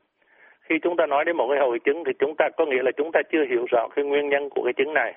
Khi 0.61 0.79
chúng 0.83 0.97
ta 0.97 1.07
nói 1.07 1.25
đến 1.25 1.37
một 1.37 1.49
cái 1.51 1.59
hội 1.59 1.79
chứng 1.79 2.05
thì 2.05 2.13
chúng 2.19 2.35
ta 2.37 2.49
có 2.57 2.67
nghĩa 2.67 2.83
là 2.83 2.91
chúng 2.97 3.13
ta 3.13 3.21
chưa 3.33 3.45
hiểu 3.51 3.65
rõ 3.71 3.89
cái 3.97 4.05
nguyên 4.05 4.29
nhân 4.29 4.49
của 4.51 4.63
cái 4.65 4.73
chứng 4.73 4.95
này 4.95 5.15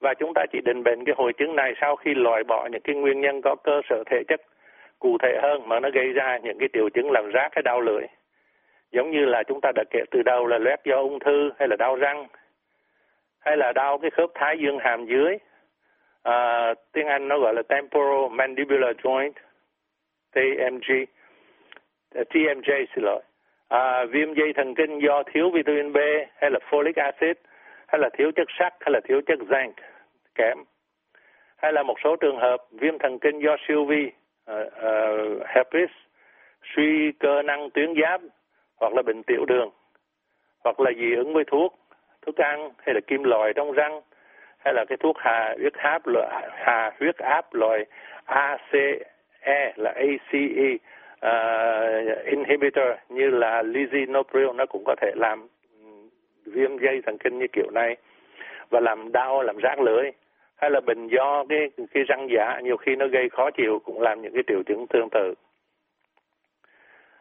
và 0.00 0.14
chúng 0.14 0.34
ta 0.34 0.44
chỉ 0.52 0.60
định 0.64 0.82
bệnh 0.82 1.04
cái 1.04 1.14
hội 1.18 1.32
chứng 1.32 1.56
này 1.56 1.74
sau 1.80 1.96
khi 1.96 2.14
loại 2.14 2.44
bỏ 2.44 2.68
những 2.72 2.82
cái 2.82 2.96
nguyên 2.96 3.20
nhân 3.20 3.40
có 3.42 3.56
cơ 3.64 3.80
sở 3.88 4.02
thể 4.06 4.22
chất 4.28 4.40
cụ 4.98 5.18
thể 5.22 5.38
hơn 5.42 5.68
mà 5.68 5.80
nó 5.80 5.90
gây 5.90 6.12
ra 6.12 6.38
những 6.42 6.58
cái 6.58 6.68
triệu 6.72 6.88
chứng 6.88 7.10
làm 7.10 7.30
rát 7.34 7.54
hay 7.54 7.62
đau 7.62 7.80
lưỡi. 7.80 8.02
Giống 8.92 9.10
như 9.10 9.24
là 9.24 9.42
chúng 9.42 9.60
ta 9.60 9.72
đã 9.74 9.84
kể 9.90 10.00
từ 10.10 10.22
đầu 10.22 10.46
là 10.46 10.58
loét 10.58 10.84
do 10.84 10.96
ung 10.96 11.18
thư 11.18 11.50
hay 11.58 11.68
là 11.68 11.76
đau 11.76 11.96
răng 11.96 12.26
hay 13.40 13.56
là 13.56 13.72
đau 13.72 13.98
cái 13.98 14.10
khớp 14.10 14.30
thái 14.34 14.58
dương 14.58 14.78
hàm 14.78 15.06
dưới. 15.06 15.38
À, 16.22 16.74
tiếng 16.92 17.06
Anh 17.06 17.28
nó 17.28 17.38
gọi 17.38 17.54
là 17.54 17.62
temporal 17.62 18.30
mandibular 18.30 18.96
joint 18.96 19.32
TMG 20.34 21.04
TMJ 22.12 22.86
xin 22.94 23.04
lỗi. 23.04 23.22
À, 23.68 24.04
viêm 24.04 24.34
dây 24.34 24.52
thần 24.52 24.74
kinh 24.74 24.98
do 24.98 25.22
thiếu 25.22 25.50
vitamin 25.50 25.92
B 25.92 25.96
hay 26.36 26.50
là 26.50 26.58
folic 26.70 26.92
acid 26.96 27.36
hay 27.86 28.00
là 28.00 28.08
thiếu 28.18 28.32
chất 28.36 28.48
sắt 28.58 28.74
hay 28.80 28.90
là 28.92 29.00
thiếu 29.04 29.20
chất 29.26 29.38
zinc 29.38 29.72
kém. 30.34 30.58
Hay 31.56 31.72
là 31.72 31.82
một 31.82 31.94
số 32.04 32.16
trường 32.16 32.38
hợp 32.38 32.56
viêm 32.70 32.98
thần 32.98 33.18
kinh 33.18 33.38
do 33.38 33.56
siêu 33.68 33.84
vi 33.84 34.10
uh, 34.50 34.66
uh, 34.66 35.46
herpes 35.46 35.90
suy 36.74 37.12
cơ 37.12 37.42
năng 37.42 37.70
tuyến 37.70 37.94
giáp 38.02 38.20
hoặc 38.80 38.92
là 38.92 39.02
bệnh 39.02 39.22
tiểu 39.22 39.44
đường 39.44 39.70
hoặc 40.64 40.80
là 40.80 40.90
dị 40.98 41.14
ứng 41.14 41.34
với 41.34 41.44
thuốc 41.44 41.78
thức 42.26 42.36
ăn 42.36 42.70
hay 42.78 42.94
là 42.94 43.00
kim 43.06 43.24
loại 43.24 43.52
trong 43.56 43.72
răng 43.72 44.00
hay 44.58 44.74
là 44.74 44.84
cái 44.88 44.96
thuốc 44.96 45.18
hạ 45.18 45.54
huyết 45.58 45.74
áp 45.74 46.06
loại 46.06 46.48
hạ 46.52 46.92
huyết 47.00 47.16
áp 47.16 47.54
loại 47.54 47.84
ACE 48.24 49.72
là 49.76 49.92
ACE 49.96 50.74
uh, 50.74 50.80
ờ, 51.20 52.02
inhibitor 52.24 52.88
như 53.08 53.30
là 53.30 53.62
lisinopril 53.62 54.46
nó 54.54 54.66
cũng 54.66 54.84
có 54.86 54.94
thể 55.00 55.12
làm 55.16 55.46
viêm 56.46 56.78
dây 56.78 57.02
thần 57.06 57.18
kinh 57.18 57.38
như 57.38 57.46
kiểu 57.52 57.70
này 57.70 57.96
và 58.70 58.80
làm 58.80 59.12
đau 59.12 59.42
làm 59.42 59.56
rát 59.62 59.78
lưỡi 59.80 60.10
hay 60.56 60.70
là 60.70 60.80
bệnh 60.80 61.08
do 61.08 61.44
cái 61.48 61.70
cái 61.94 62.04
răng 62.04 62.28
giả 62.30 62.60
nhiều 62.60 62.76
khi 62.76 62.96
nó 62.96 63.06
gây 63.06 63.28
khó 63.28 63.50
chịu 63.50 63.78
cũng 63.84 64.00
làm 64.00 64.22
những 64.22 64.32
cái 64.32 64.42
triệu 64.46 64.62
chứng 64.62 64.86
tương 64.86 65.08
tự. 65.10 65.34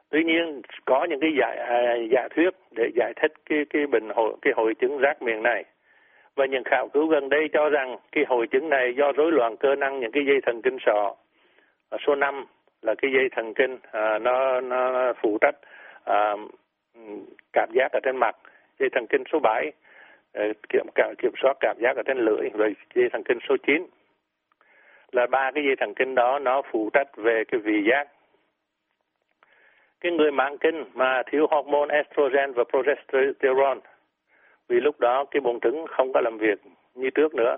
Tuy 0.10 0.24
nhiên 0.24 0.62
có 0.86 1.08
những 1.10 1.20
cái 1.20 1.32
giải 1.40 1.58
à, 1.58 1.96
giả 2.12 2.28
thuyết 2.36 2.50
để 2.72 2.90
giải 2.96 3.14
thích 3.22 3.32
cái 3.50 3.66
cái 3.70 3.88
bệnh 3.88 4.10
hội 4.10 4.34
cái 4.42 4.54
hội 4.56 4.76
chứng 4.76 4.98
rác 4.98 5.22
miệng 5.22 5.44
này. 5.44 5.64
Và 6.36 6.46
những 6.46 6.64
khảo 6.64 6.88
cứu 6.94 7.08
gần 7.08 7.30
đây 7.30 7.50
cho 7.54 7.70
rằng 7.70 7.98
cái 8.12 8.24
hội 8.28 8.48
chứng 8.48 8.70
này 8.70 8.94
do 8.98 9.12
rối 9.12 9.32
loạn 9.32 9.58
cơ 9.58 9.76
năng 9.76 10.00
những 10.00 10.12
cái 10.12 10.26
dây 10.26 10.42
thần 10.46 10.62
kinh 10.62 10.78
sọ. 10.86 11.16
Số 12.08 12.16
5 12.16 12.46
là 12.82 12.96
cái 12.96 13.12
dây 13.12 13.30
thần 13.32 13.54
kinh 13.54 13.78
à, 13.92 14.20
nó 14.20 14.62
nó 14.62 15.14
phụ 15.22 15.38
trách 15.42 15.56
à, 16.04 16.36
cảm 17.54 17.70
giác 17.74 17.92
ở 17.92 18.00
trên 18.04 18.18
mặt 18.18 18.36
dây 18.80 18.90
thần 18.90 19.06
kinh 19.10 19.24
số 19.32 19.40
7 19.40 19.72
ờ, 20.34 20.44
kiểm 20.70 20.86
kiểm 21.18 21.32
soát 21.42 21.58
cảm 21.60 21.78
giác 21.80 21.98
ở 21.98 22.04
trên 22.06 22.18
lưỡi, 22.18 22.50
rồi 22.54 22.76
dây 22.96 23.10
thần 23.10 23.24
kinh 23.24 23.40
số 23.50 23.56
9 23.68 23.86
là 25.12 25.28
ba 25.28 25.52
cái 25.52 25.64
dây 25.64 25.76
thần 25.76 25.94
kinh 25.94 26.16
đó, 26.16 26.40
nó 26.40 26.62
phụ 26.72 26.90
trách 26.94 27.18
về 27.18 27.44
cái 27.48 27.60
vị 27.60 27.84
giác. 27.90 28.08
Cái 30.02 30.12
người 30.12 30.32
mãn 30.32 30.58
kinh 30.58 30.84
mà 30.94 31.24
thiếu 31.32 31.48
hormone 31.52 31.96
estrogen 31.96 32.54
và 32.54 32.64
progesterone, 32.64 33.80
vì 34.68 34.80
lúc 34.80 35.00
đó 35.00 35.26
cái 35.32 35.42
buồng 35.42 35.60
trứng 35.60 35.86
không 35.90 36.14
có 36.14 36.22
làm 36.22 36.38
việc 36.38 36.60
như 36.96 37.10
trước 37.10 37.36
nữa. 37.36 37.58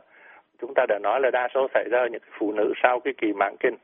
Chúng 0.62 0.74
ta 0.76 0.86
đã 0.90 1.00
nói 1.04 1.20
là 1.22 1.32
đa 1.32 1.48
số 1.54 1.68
xảy 1.74 1.86
ra 1.92 2.08
những 2.12 2.22
phụ 2.40 2.52
nữ 2.52 2.74
sau 2.84 3.00
cái 3.00 3.14
kỳ 3.18 3.34
mãn 3.34 3.56
kinh. 3.60 3.76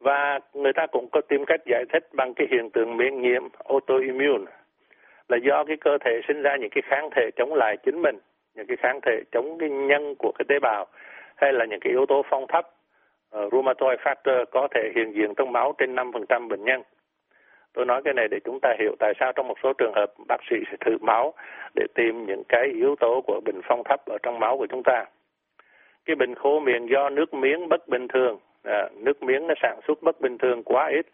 Và 0.00 0.38
người 0.54 0.72
ta 0.72 0.86
cũng 0.86 1.08
có 1.12 1.20
tìm 1.20 1.44
cách 1.44 1.60
giải 1.66 1.84
thích 1.92 2.08
bằng 2.12 2.34
cái 2.34 2.46
hiện 2.50 2.70
tượng 2.70 2.96
miễn 2.96 3.20
nhiễm 3.20 3.42
autoimmune 3.68 4.44
là 5.30 5.36
do 5.36 5.64
cái 5.64 5.76
cơ 5.76 5.98
thể 6.04 6.20
sinh 6.28 6.42
ra 6.42 6.56
những 6.56 6.70
cái 6.70 6.82
kháng 6.86 7.10
thể 7.16 7.30
chống 7.36 7.54
lại 7.54 7.76
chính 7.76 8.02
mình 8.02 8.18
những 8.54 8.66
cái 8.66 8.76
kháng 8.76 9.00
thể 9.06 9.22
chống 9.32 9.58
cái 9.58 9.68
nhân 9.70 10.14
của 10.18 10.32
cái 10.38 10.44
tế 10.48 10.58
bào 10.58 10.86
hay 11.36 11.52
là 11.52 11.64
những 11.64 11.80
cái 11.80 11.90
yếu 11.92 12.06
tố 12.06 12.22
phong 12.30 12.46
thấp 12.46 12.68
uh, 13.36 13.52
rheumatoid 13.52 14.00
factor 14.00 14.44
có 14.50 14.68
thể 14.74 14.92
hiện 14.94 15.12
diện 15.14 15.34
trong 15.36 15.52
máu 15.52 15.74
trên 15.78 15.94
5% 15.94 16.48
bệnh 16.48 16.64
nhân 16.64 16.82
Tôi 17.72 17.86
nói 17.86 18.02
cái 18.04 18.14
này 18.14 18.28
để 18.30 18.38
chúng 18.44 18.58
ta 18.62 18.74
hiểu 18.78 18.96
tại 18.98 19.12
sao 19.20 19.32
trong 19.32 19.48
một 19.48 19.58
số 19.62 19.72
trường 19.72 19.92
hợp 19.94 20.12
bác 20.28 20.40
sĩ 20.50 20.56
sẽ 20.70 20.76
thử 20.80 20.96
máu 21.00 21.34
để 21.74 21.86
tìm 21.94 22.26
những 22.26 22.42
cái 22.48 22.66
yếu 22.74 22.96
tố 23.00 23.20
của 23.26 23.40
bệnh 23.44 23.60
phong 23.68 23.82
thấp 23.84 24.00
ở 24.06 24.18
trong 24.22 24.38
máu 24.38 24.58
của 24.58 24.66
chúng 24.66 24.82
ta. 24.82 25.04
Cái 26.04 26.16
bệnh 26.16 26.34
khô 26.34 26.60
miệng 26.60 26.88
do 26.90 27.08
nước 27.08 27.34
miếng 27.34 27.68
bất 27.68 27.88
bình 27.88 28.08
thường, 28.08 28.38
à, 28.64 28.88
nước 28.96 29.22
miếng 29.22 29.46
nó 29.46 29.54
sản 29.62 29.80
xuất 29.86 30.02
bất 30.02 30.20
bình 30.20 30.38
thường 30.38 30.62
quá 30.62 30.88
ít 30.88 31.06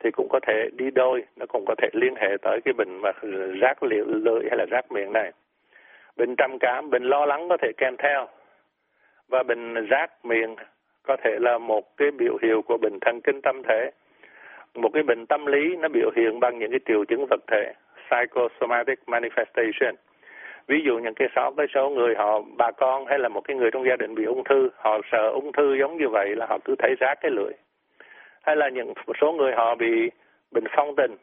thì 0.00 0.10
cũng 0.10 0.28
có 0.30 0.40
thể 0.46 0.68
đi 0.76 0.90
đôi, 0.90 1.24
nó 1.36 1.46
cũng 1.46 1.64
có 1.66 1.74
thể 1.78 1.88
liên 1.92 2.14
hệ 2.16 2.36
tới 2.42 2.60
cái 2.64 2.72
bệnh 2.72 3.00
mà 3.00 3.12
rác 3.60 3.82
liệu 3.82 4.04
lưỡi 4.06 4.42
hay 4.48 4.58
là 4.58 4.64
rác 4.70 4.92
miệng 4.92 5.12
này. 5.12 5.32
Bệnh 6.16 6.34
trầm 6.36 6.58
cảm, 6.60 6.90
bệnh 6.90 7.02
lo 7.02 7.26
lắng 7.26 7.48
có 7.48 7.56
thể 7.56 7.72
kèm 7.76 7.96
theo. 7.98 8.28
Và 9.28 9.42
bệnh 9.42 9.86
rác 9.86 10.24
miệng 10.24 10.56
có 11.02 11.16
thể 11.24 11.36
là 11.40 11.58
một 11.58 11.96
cái 11.96 12.10
biểu 12.10 12.36
hiệu 12.42 12.62
của 12.62 12.78
bệnh 12.82 12.98
thần 13.00 13.20
kinh 13.20 13.40
tâm 13.42 13.62
thể. 13.68 13.90
Một 14.74 14.90
cái 14.94 15.02
bệnh 15.02 15.26
tâm 15.26 15.46
lý 15.46 15.76
nó 15.76 15.88
biểu 15.88 16.10
hiện 16.16 16.40
bằng 16.40 16.58
những 16.58 16.70
cái 16.70 16.80
triệu 16.86 17.04
chứng 17.04 17.26
vật 17.30 17.40
thể 17.46 17.72
psychosomatic 18.08 18.98
manifestation. 19.06 19.94
Ví 20.66 20.80
dụ 20.84 20.98
những 20.98 21.14
cái 21.14 21.28
số 21.36 21.50
cái 21.56 21.66
số 21.74 21.90
người 21.90 22.14
họ 22.14 22.42
bà 22.56 22.70
con 22.70 23.06
hay 23.06 23.18
là 23.18 23.28
một 23.28 23.40
cái 23.40 23.56
người 23.56 23.70
trong 23.70 23.86
gia 23.88 23.96
đình 23.96 24.14
bị 24.14 24.24
ung 24.24 24.44
thư 24.44 24.68
họ 24.76 25.00
sợ 25.12 25.28
ung 25.28 25.52
thư 25.52 25.74
giống 25.74 25.96
như 25.96 26.08
vậy 26.08 26.36
là 26.36 26.46
họ 26.46 26.58
cứ 26.64 26.74
thấy 26.78 26.94
rát 27.00 27.20
cái 27.20 27.30
lưỡi 27.30 27.52
hay 28.42 28.56
là 28.56 28.68
những 28.68 28.92
một 29.06 29.16
số 29.20 29.32
người 29.32 29.52
họ 29.52 29.74
bị 29.74 30.10
bệnh 30.50 30.64
phong 30.76 30.96
tình? 30.96 31.16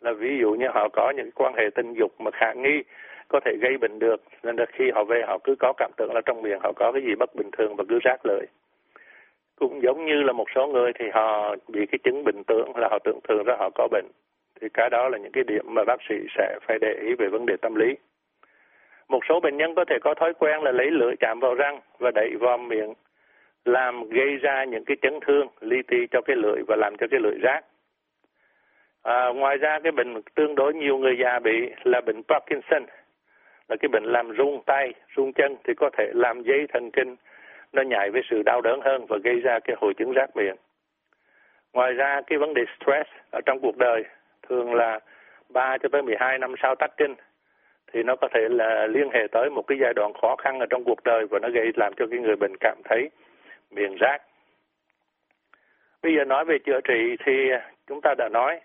Là 0.00 0.12
ví 0.12 0.38
dụ 0.40 0.50
như 0.50 0.66
họ 0.74 0.88
có 0.88 1.12
những 1.16 1.30
quan 1.34 1.54
hệ 1.54 1.70
tình 1.74 1.94
dục 1.94 2.20
mà 2.20 2.30
khả 2.30 2.52
nghi 2.52 2.82
có 3.28 3.40
thể 3.44 3.52
gây 3.60 3.76
bệnh 3.78 3.98
được, 3.98 4.22
nên 4.42 4.56
là 4.56 4.66
khi 4.72 4.90
họ 4.94 5.04
về 5.04 5.22
họ 5.26 5.38
cứ 5.44 5.54
có 5.58 5.72
cảm 5.76 5.90
tưởng 5.96 6.12
là 6.14 6.20
trong 6.26 6.42
miệng 6.42 6.60
họ 6.62 6.72
có 6.76 6.92
cái 6.92 7.02
gì 7.02 7.14
bất 7.18 7.34
bình 7.34 7.50
thường 7.58 7.76
và 7.76 7.84
cứ 7.88 7.98
rát 8.04 8.20
lưỡi 8.26 8.46
cũng 9.62 9.82
giống 9.82 10.06
như 10.06 10.22
là 10.22 10.32
một 10.32 10.44
số 10.54 10.66
người 10.66 10.92
thì 10.98 11.04
họ 11.12 11.56
bị 11.68 11.86
cái 11.86 11.98
chứng 12.04 12.24
bình 12.24 12.42
tưởng 12.46 12.76
là 12.76 12.88
họ 12.90 12.98
tưởng 13.04 13.20
thường 13.28 13.44
ra 13.44 13.54
họ 13.58 13.70
có 13.74 13.88
bệnh. 13.90 14.06
Thì 14.60 14.68
cái 14.74 14.90
đó 14.90 15.08
là 15.08 15.18
những 15.18 15.32
cái 15.32 15.44
điểm 15.44 15.64
mà 15.68 15.84
bác 15.84 16.00
sĩ 16.08 16.14
sẽ 16.36 16.58
phải 16.66 16.78
để 16.80 16.94
ý 17.02 17.14
về 17.14 17.28
vấn 17.28 17.46
đề 17.46 17.56
tâm 17.56 17.74
lý. 17.74 17.94
Một 19.08 19.20
số 19.28 19.40
bệnh 19.40 19.56
nhân 19.56 19.74
có 19.74 19.84
thể 19.84 19.98
có 20.02 20.14
thói 20.14 20.34
quen 20.34 20.62
là 20.62 20.72
lấy 20.72 20.90
lưỡi 20.90 21.14
chạm 21.20 21.40
vào 21.40 21.54
răng 21.54 21.80
và 21.98 22.10
đẩy 22.14 22.30
vào 22.40 22.58
miệng 22.58 22.92
làm 23.64 24.08
gây 24.08 24.36
ra 24.36 24.64
những 24.64 24.84
cái 24.84 24.96
chấn 25.02 25.20
thương 25.26 25.46
li 25.60 25.82
ti 25.82 26.06
cho 26.10 26.20
cái 26.20 26.36
lưỡi 26.36 26.62
và 26.68 26.76
làm 26.76 26.96
cho 26.96 27.06
cái 27.10 27.20
lưỡi 27.20 27.38
rác. 27.42 27.64
À, 29.02 29.28
ngoài 29.34 29.56
ra 29.56 29.78
cái 29.82 29.92
bệnh 29.92 30.22
tương 30.34 30.54
đối 30.54 30.74
nhiều 30.74 30.98
người 30.98 31.18
già 31.22 31.38
bị 31.38 31.70
là 31.84 32.00
bệnh 32.00 32.22
Parkinson 32.28 32.82
là 33.68 33.76
cái 33.80 33.88
bệnh 33.88 34.04
làm 34.04 34.36
rung 34.36 34.62
tay, 34.66 34.92
rung 35.16 35.32
chân 35.32 35.56
thì 35.64 35.74
có 35.76 35.90
thể 35.98 36.10
làm 36.14 36.42
dây 36.42 36.66
thần 36.72 36.90
kinh 36.90 37.16
nó 37.72 37.82
nhảy 37.82 38.10
với 38.10 38.22
sự 38.30 38.42
đau 38.42 38.60
đớn 38.60 38.80
hơn 38.84 39.06
và 39.08 39.18
gây 39.24 39.40
ra 39.40 39.58
cái 39.64 39.76
hội 39.80 39.94
chứng 39.94 40.12
rác 40.12 40.36
miệng. 40.36 40.56
Ngoài 41.72 41.92
ra 41.92 42.20
cái 42.26 42.38
vấn 42.38 42.54
đề 42.54 42.62
stress 42.76 43.10
ở 43.30 43.40
trong 43.46 43.58
cuộc 43.62 43.76
đời 43.78 44.04
thường 44.48 44.74
là 44.74 45.00
3 45.48 45.78
cho 45.78 45.88
tới 45.92 46.02
12 46.02 46.38
năm 46.38 46.54
sau 46.62 46.74
tắc 46.74 46.96
kinh 46.96 47.14
thì 47.92 48.02
nó 48.02 48.16
có 48.16 48.28
thể 48.34 48.48
là 48.50 48.86
liên 48.86 49.08
hệ 49.12 49.26
tới 49.32 49.50
một 49.50 49.62
cái 49.66 49.78
giai 49.80 49.92
đoạn 49.94 50.12
khó 50.22 50.36
khăn 50.36 50.60
ở 50.60 50.66
trong 50.70 50.84
cuộc 50.84 51.04
đời 51.04 51.26
và 51.30 51.38
nó 51.42 51.48
gây 51.48 51.70
làm 51.74 51.92
cho 51.96 52.06
cái 52.10 52.18
người 52.18 52.36
bệnh 52.36 52.52
cảm 52.60 52.76
thấy 52.84 53.10
miệng 53.74 53.96
rác. 54.00 54.22
Bây 56.02 56.14
giờ 56.14 56.24
nói 56.24 56.44
về 56.44 56.58
chữa 56.58 56.80
trị 56.84 57.16
thì 57.24 57.50
chúng 57.86 58.00
ta 58.00 58.14
đã 58.18 58.28
nói 58.28 58.60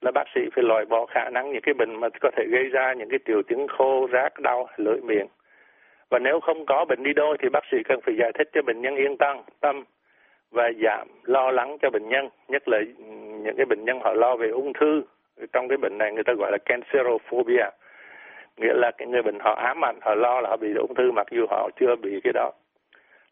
là 0.00 0.10
bác 0.10 0.24
sĩ 0.34 0.40
phải 0.54 0.64
loại 0.64 0.84
bỏ 0.84 1.06
khả 1.06 1.30
năng 1.30 1.52
những 1.52 1.62
cái 1.62 1.74
bệnh 1.74 2.00
mà 2.00 2.08
có 2.20 2.30
thể 2.36 2.44
gây 2.50 2.64
ra 2.64 2.92
những 2.92 3.08
cái 3.08 3.18
triệu 3.26 3.42
chứng 3.42 3.66
khô, 3.68 4.06
rác, 4.10 4.40
đau, 4.40 4.68
lưỡi 4.76 5.00
miệng. 5.00 5.26
Và 6.10 6.18
nếu 6.18 6.40
không 6.40 6.66
có 6.66 6.84
bệnh 6.84 7.02
đi 7.02 7.12
đôi 7.12 7.36
thì 7.40 7.48
bác 7.48 7.64
sĩ 7.70 7.76
cần 7.84 8.00
phải 8.00 8.14
giải 8.18 8.32
thích 8.38 8.48
cho 8.52 8.62
bệnh 8.62 8.80
nhân 8.80 8.96
yên 8.96 9.16
tâm, 9.16 9.42
tâm 9.60 9.84
và 10.50 10.70
giảm 10.82 11.08
lo 11.24 11.50
lắng 11.50 11.76
cho 11.82 11.90
bệnh 11.90 12.08
nhân, 12.08 12.28
nhất 12.48 12.68
là 12.68 12.78
những 13.42 13.56
cái 13.56 13.66
bệnh 13.66 13.84
nhân 13.84 14.00
họ 14.00 14.12
lo 14.12 14.36
về 14.36 14.48
ung 14.48 14.72
thư. 14.72 15.02
Trong 15.52 15.68
cái 15.68 15.78
bệnh 15.78 15.98
này 15.98 16.12
người 16.12 16.24
ta 16.24 16.32
gọi 16.38 16.52
là 16.52 16.58
cancerophobia, 16.64 17.70
nghĩa 18.56 18.74
là 18.74 18.90
cái 18.98 19.08
người 19.08 19.22
bệnh 19.22 19.38
họ 19.40 19.54
ám 19.54 19.84
ảnh, 19.84 19.98
họ 20.02 20.14
lo 20.14 20.40
là 20.40 20.48
họ 20.48 20.56
bị 20.56 20.74
ung 20.74 20.94
thư 20.94 21.10
mặc 21.10 21.26
dù 21.30 21.46
họ 21.50 21.70
chưa 21.80 21.96
bị 21.96 22.20
cái 22.24 22.32
đó. 22.32 22.50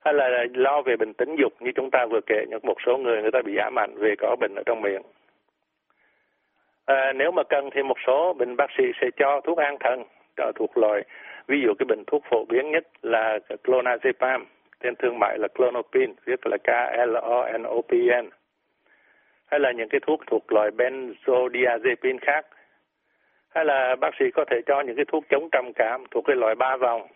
Hay 0.07 0.15
là 0.15 0.45
lo 0.55 0.83
về 0.83 0.97
bệnh 0.97 1.15
tính 1.15 1.37
dục 1.39 1.53
như 1.61 1.71
chúng 1.75 1.91
ta 1.91 2.07
vừa 2.11 2.21
kể, 2.27 2.45
những 2.49 2.61
một 2.63 2.77
số 2.87 2.97
người 2.97 3.23
người 3.23 3.31
ta 3.31 3.43
bị 3.45 3.57
ám 3.57 3.79
ảnh 3.79 3.95
về 3.95 4.15
có 4.19 4.37
bệnh 4.41 4.55
ở 4.55 4.63
trong 4.67 4.81
miệng. 4.81 5.03
À, 6.85 7.13
nếu 7.13 7.31
mà 7.31 7.43
cần 7.43 7.71
thì 7.73 7.83
một 7.83 7.97
số 8.07 8.35
bệnh 8.39 8.57
bác 8.57 8.71
sĩ 8.79 8.85
sẽ 9.01 9.11
cho 9.17 9.41
thuốc 9.41 9.59
an 9.59 9.77
thần 9.81 10.05
cho 10.37 10.53
thuộc 10.55 10.79
loại 10.79 11.03
ví 11.47 11.61
dụ 11.61 11.75
cái 11.79 11.87
bệnh 11.89 12.05
thuốc 12.07 12.23
phổ 12.31 12.45
biến 12.45 12.71
nhất 12.71 12.87
là 13.03 13.39
clonazepam 13.65 14.45
tên 14.79 14.95
thương 14.97 15.19
mại 15.19 15.39
là 15.39 15.49
clonopin 15.49 16.13
viết 16.25 16.47
là 16.47 16.57
K 16.57 16.71
L 17.09 17.15
O 17.15 17.49
N 17.59 17.63
O 17.63 17.81
P 17.89 17.93
N. 18.23 18.29
Hay 19.47 19.61
là 19.61 19.73
những 19.73 19.89
cái 19.89 20.01
thuốc 20.07 20.21
thuộc 20.27 20.53
loại 20.53 20.71
benzodiazepine 20.71 22.19
khác. 22.21 22.47
Hay 23.49 23.65
là 23.65 23.97
bác 24.01 24.11
sĩ 24.19 24.25
có 24.35 24.45
thể 24.51 24.61
cho 24.67 24.81
những 24.81 24.97
cái 24.97 25.05
thuốc 25.05 25.25
chống 25.29 25.49
trầm 25.53 25.73
cảm 25.75 26.05
thuộc 26.11 26.25
cái 26.27 26.37
loại 26.37 26.55
ba 26.55 26.77
vòng 26.77 27.07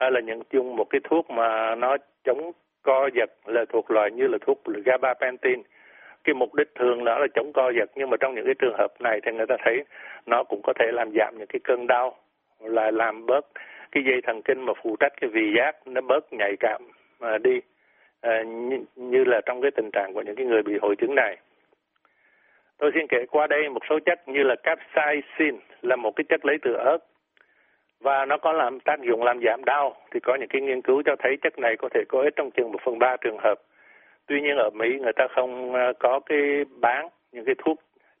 hay 0.00 0.10
là 0.10 0.20
những 0.20 0.42
chung 0.50 0.76
một 0.76 0.90
cái 0.90 1.00
thuốc 1.04 1.30
mà 1.30 1.74
nó 1.74 1.96
chống 2.24 2.52
co 2.82 3.08
giật 3.14 3.30
là 3.46 3.64
thuộc 3.68 3.90
loại 3.90 4.10
như 4.10 4.26
là 4.26 4.38
thuốc 4.46 4.62
gabapentin. 4.84 5.62
Cái 6.24 6.34
mục 6.34 6.54
đích 6.54 6.74
thường 6.74 7.04
đó 7.04 7.18
là 7.18 7.26
chống 7.34 7.52
co 7.52 7.72
giật 7.78 7.90
nhưng 7.94 8.10
mà 8.10 8.16
trong 8.20 8.34
những 8.34 8.44
cái 8.44 8.54
trường 8.54 8.78
hợp 8.78 9.00
này 9.00 9.20
thì 9.22 9.32
người 9.32 9.46
ta 9.46 9.56
thấy 9.64 9.84
nó 10.26 10.44
cũng 10.44 10.60
có 10.62 10.72
thể 10.78 10.86
làm 10.92 11.10
giảm 11.18 11.34
những 11.38 11.46
cái 11.46 11.60
cơn 11.64 11.86
đau 11.86 12.16
là 12.60 12.90
làm 12.90 13.26
bớt 13.26 13.46
cái 13.92 14.02
dây 14.04 14.20
thần 14.26 14.42
kinh 14.42 14.60
mà 14.66 14.72
phụ 14.82 14.96
trách 15.00 15.12
cái 15.20 15.30
vị 15.30 15.52
giác 15.56 15.86
nó 15.86 16.00
bớt 16.00 16.32
nhạy 16.32 16.56
cảm 16.60 16.82
mà 17.20 17.38
đi 17.38 17.60
à, 18.20 18.42
như, 18.42 18.84
như 18.96 19.24
là 19.24 19.40
trong 19.46 19.62
cái 19.62 19.70
tình 19.70 19.90
trạng 19.92 20.14
của 20.14 20.22
những 20.22 20.36
cái 20.36 20.46
người 20.46 20.62
bị 20.62 20.72
hội 20.82 20.96
chứng 20.96 21.14
này. 21.14 21.36
Tôi 22.78 22.90
xin 22.94 23.06
kể 23.08 23.26
qua 23.30 23.46
đây 23.46 23.68
một 23.68 23.82
số 23.90 23.98
chất 24.06 24.28
như 24.28 24.42
là 24.42 24.54
capsaicin 24.62 25.56
là 25.82 25.96
một 25.96 26.16
cái 26.16 26.24
chất 26.28 26.46
lấy 26.46 26.56
từ 26.62 26.72
ớt 26.72 26.98
và 28.00 28.24
nó 28.24 28.38
có 28.38 28.52
làm 28.52 28.80
tác 28.80 29.00
dụng 29.00 29.22
làm 29.22 29.40
giảm 29.44 29.64
đau. 29.64 29.96
Thì 30.10 30.20
có 30.20 30.34
những 30.34 30.48
cái 30.48 30.62
nghiên 30.62 30.82
cứu 30.82 31.02
cho 31.06 31.16
thấy 31.18 31.36
chất 31.42 31.58
này 31.58 31.76
có 31.76 31.88
thể 31.94 32.00
có 32.08 32.22
ích 32.22 32.36
trong 32.36 32.50
chừng 32.50 32.72
một 32.72 32.78
phần 32.84 32.98
ba 32.98 33.16
trường 33.16 33.38
hợp. 33.38 33.54
Tuy 34.26 34.40
nhiên 34.40 34.56
ở 34.56 34.70
Mỹ 34.70 34.98
người 35.00 35.12
ta 35.12 35.26
không 35.30 35.74
ờ, 35.74 35.92
có 35.98 36.20
cái 36.26 36.64
bán 36.80 37.08
những 37.32 37.44
cái 37.44 37.54
thuốc 37.58 37.78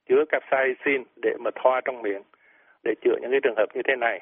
chứa 0.08 0.24
capsaicin 0.28 1.04
để 1.22 1.34
mà 1.38 1.50
thoa 1.54 1.80
trong 1.84 2.02
miệng 2.02 2.22
để 2.84 2.94
chữa 3.00 3.16
những 3.20 3.30
cái 3.30 3.40
trường 3.42 3.56
hợp 3.56 3.66
như 3.74 3.82
thế 3.84 3.96
này. 3.96 4.20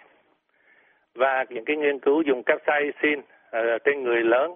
Và 1.14 1.44
những 1.48 1.64
cái 1.64 1.76
nghiên 1.76 1.98
cứu 1.98 2.22
dùng 2.22 2.42
capsaicin 2.42 3.18
uh, 3.18 3.84
trên 3.84 4.02
người 4.02 4.22
lớn 4.22 4.50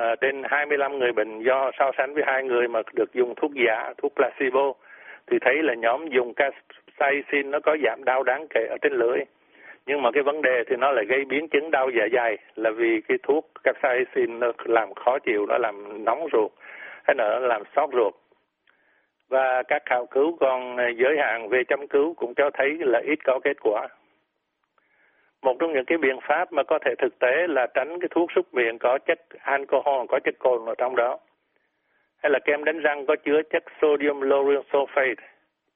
uh, 0.00 0.20
trên 0.20 0.42
25 0.44 0.98
người 0.98 1.12
bệnh 1.12 1.42
do 1.42 1.70
so 1.78 1.90
sánh 1.98 2.14
với 2.14 2.22
hai 2.26 2.44
người 2.44 2.68
mà 2.68 2.80
được 2.94 3.14
dùng 3.14 3.34
thuốc 3.34 3.50
giả 3.66 3.92
thuốc 3.98 4.12
placebo 4.14 4.72
thì 5.26 5.38
thấy 5.40 5.62
là 5.62 5.74
nhóm 5.74 6.08
dùng 6.08 6.34
capsaicin 6.34 7.50
nó 7.50 7.60
có 7.60 7.76
giảm 7.84 8.04
đau 8.04 8.22
đáng 8.22 8.46
kể 8.50 8.66
ở 8.70 8.76
trên 8.82 8.92
lưỡi 8.92 9.18
nhưng 9.86 10.02
mà 10.02 10.10
cái 10.10 10.22
vấn 10.22 10.42
đề 10.42 10.64
thì 10.66 10.76
nó 10.76 10.92
lại 10.92 11.04
gây 11.04 11.24
biến 11.24 11.48
chứng 11.48 11.70
đau 11.70 11.90
dạ 11.90 12.04
dày 12.12 12.38
là 12.54 12.70
vì 12.70 13.00
cái 13.08 13.18
thuốc 13.22 13.50
capsaicin 13.64 14.38
nó 14.38 14.52
làm 14.64 14.94
khó 14.94 15.18
chịu, 15.18 15.46
nó 15.46 15.58
làm 15.58 16.04
nóng 16.04 16.26
ruột, 16.32 16.52
hay 17.04 17.14
là 17.18 17.28
nó 17.28 17.38
làm 17.38 17.62
sót 17.76 17.90
ruột. 17.92 18.14
Và 19.28 19.62
các 19.62 19.82
khảo 19.86 20.06
cứu 20.06 20.36
còn 20.40 20.76
à, 20.76 20.88
giới 20.96 21.18
hạn 21.18 21.48
về 21.48 21.64
chăm 21.68 21.88
cứu 21.88 22.14
cũng 22.14 22.34
cho 22.34 22.50
thấy 22.54 22.78
là 22.80 23.00
ít 23.06 23.18
có 23.24 23.40
kết 23.44 23.56
quả. 23.60 23.88
Một 25.42 25.56
trong 25.60 25.72
những 25.72 25.84
cái 25.84 25.98
biện 25.98 26.18
pháp 26.22 26.52
mà 26.52 26.62
có 26.62 26.78
thể 26.84 26.94
thực 26.98 27.18
tế 27.18 27.46
là 27.48 27.66
tránh 27.74 28.00
cái 28.00 28.08
thuốc 28.10 28.32
súc 28.34 28.54
miệng 28.54 28.78
có 28.78 28.98
chất 29.06 29.20
alcohol, 29.40 30.06
có 30.08 30.20
chất 30.24 30.34
cồn 30.38 30.66
ở 30.66 30.74
trong 30.78 30.96
đó. 30.96 31.18
Hay 32.22 32.30
là 32.30 32.38
kem 32.38 32.64
đánh 32.64 32.80
răng 32.80 33.06
có 33.06 33.16
chứa 33.24 33.42
chất 33.50 33.64
sodium 33.82 34.20
lauryl 34.20 34.58
sulfate, 34.72 35.14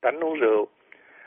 tránh 0.03 0.25
uống 0.25 0.35
rượu 0.35 0.67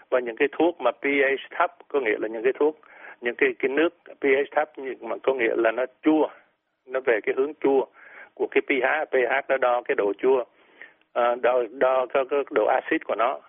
và 0.10 0.20
những 0.20 0.36
cái 0.36 0.48
thuốc 0.52 0.82
mà 0.82 0.92
pH 0.92 1.54
thấp 1.58 1.76
có 1.88 2.00
nghĩa 2.00 2.18
là 2.20 2.28
những 2.28 2.44
cái 2.44 2.54
thuốc 2.60 2.80
những 3.22 3.36
cái 3.36 3.50
cái 3.60 3.70
nước 3.70 3.90
pH 4.22 4.56
thấp 4.56 4.72
nhưng 4.78 5.10
mà 5.10 5.16
có 5.24 5.34
nghĩa 5.34 5.56
là 5.58 5.72
nó 5.72 5.86
chua 6.02 6.28
nó 6.86 7.00
về 7.06 7.20
cái 7.24 7.36
hướng 7.38 7.54
chua 7.62 7.86
của 8.34 8.48
cái 8.52 8.62
pH 8.62 9.12
pH 9.12 9.50
nó 9.50 9.58
đo 9.58 9.82
cái 9.82 9.96
độ 9.96 10.14
chua 10.18 10.44
à, 11.14 11.36
đo 11.36 11.64
đo 11.72 12.06
cái, 12.06 12.24
cái 12.30 12.44
độ 12.52 12.66
axit 12.66 13.06
của 13.06 13.16
nó 13.16 13.40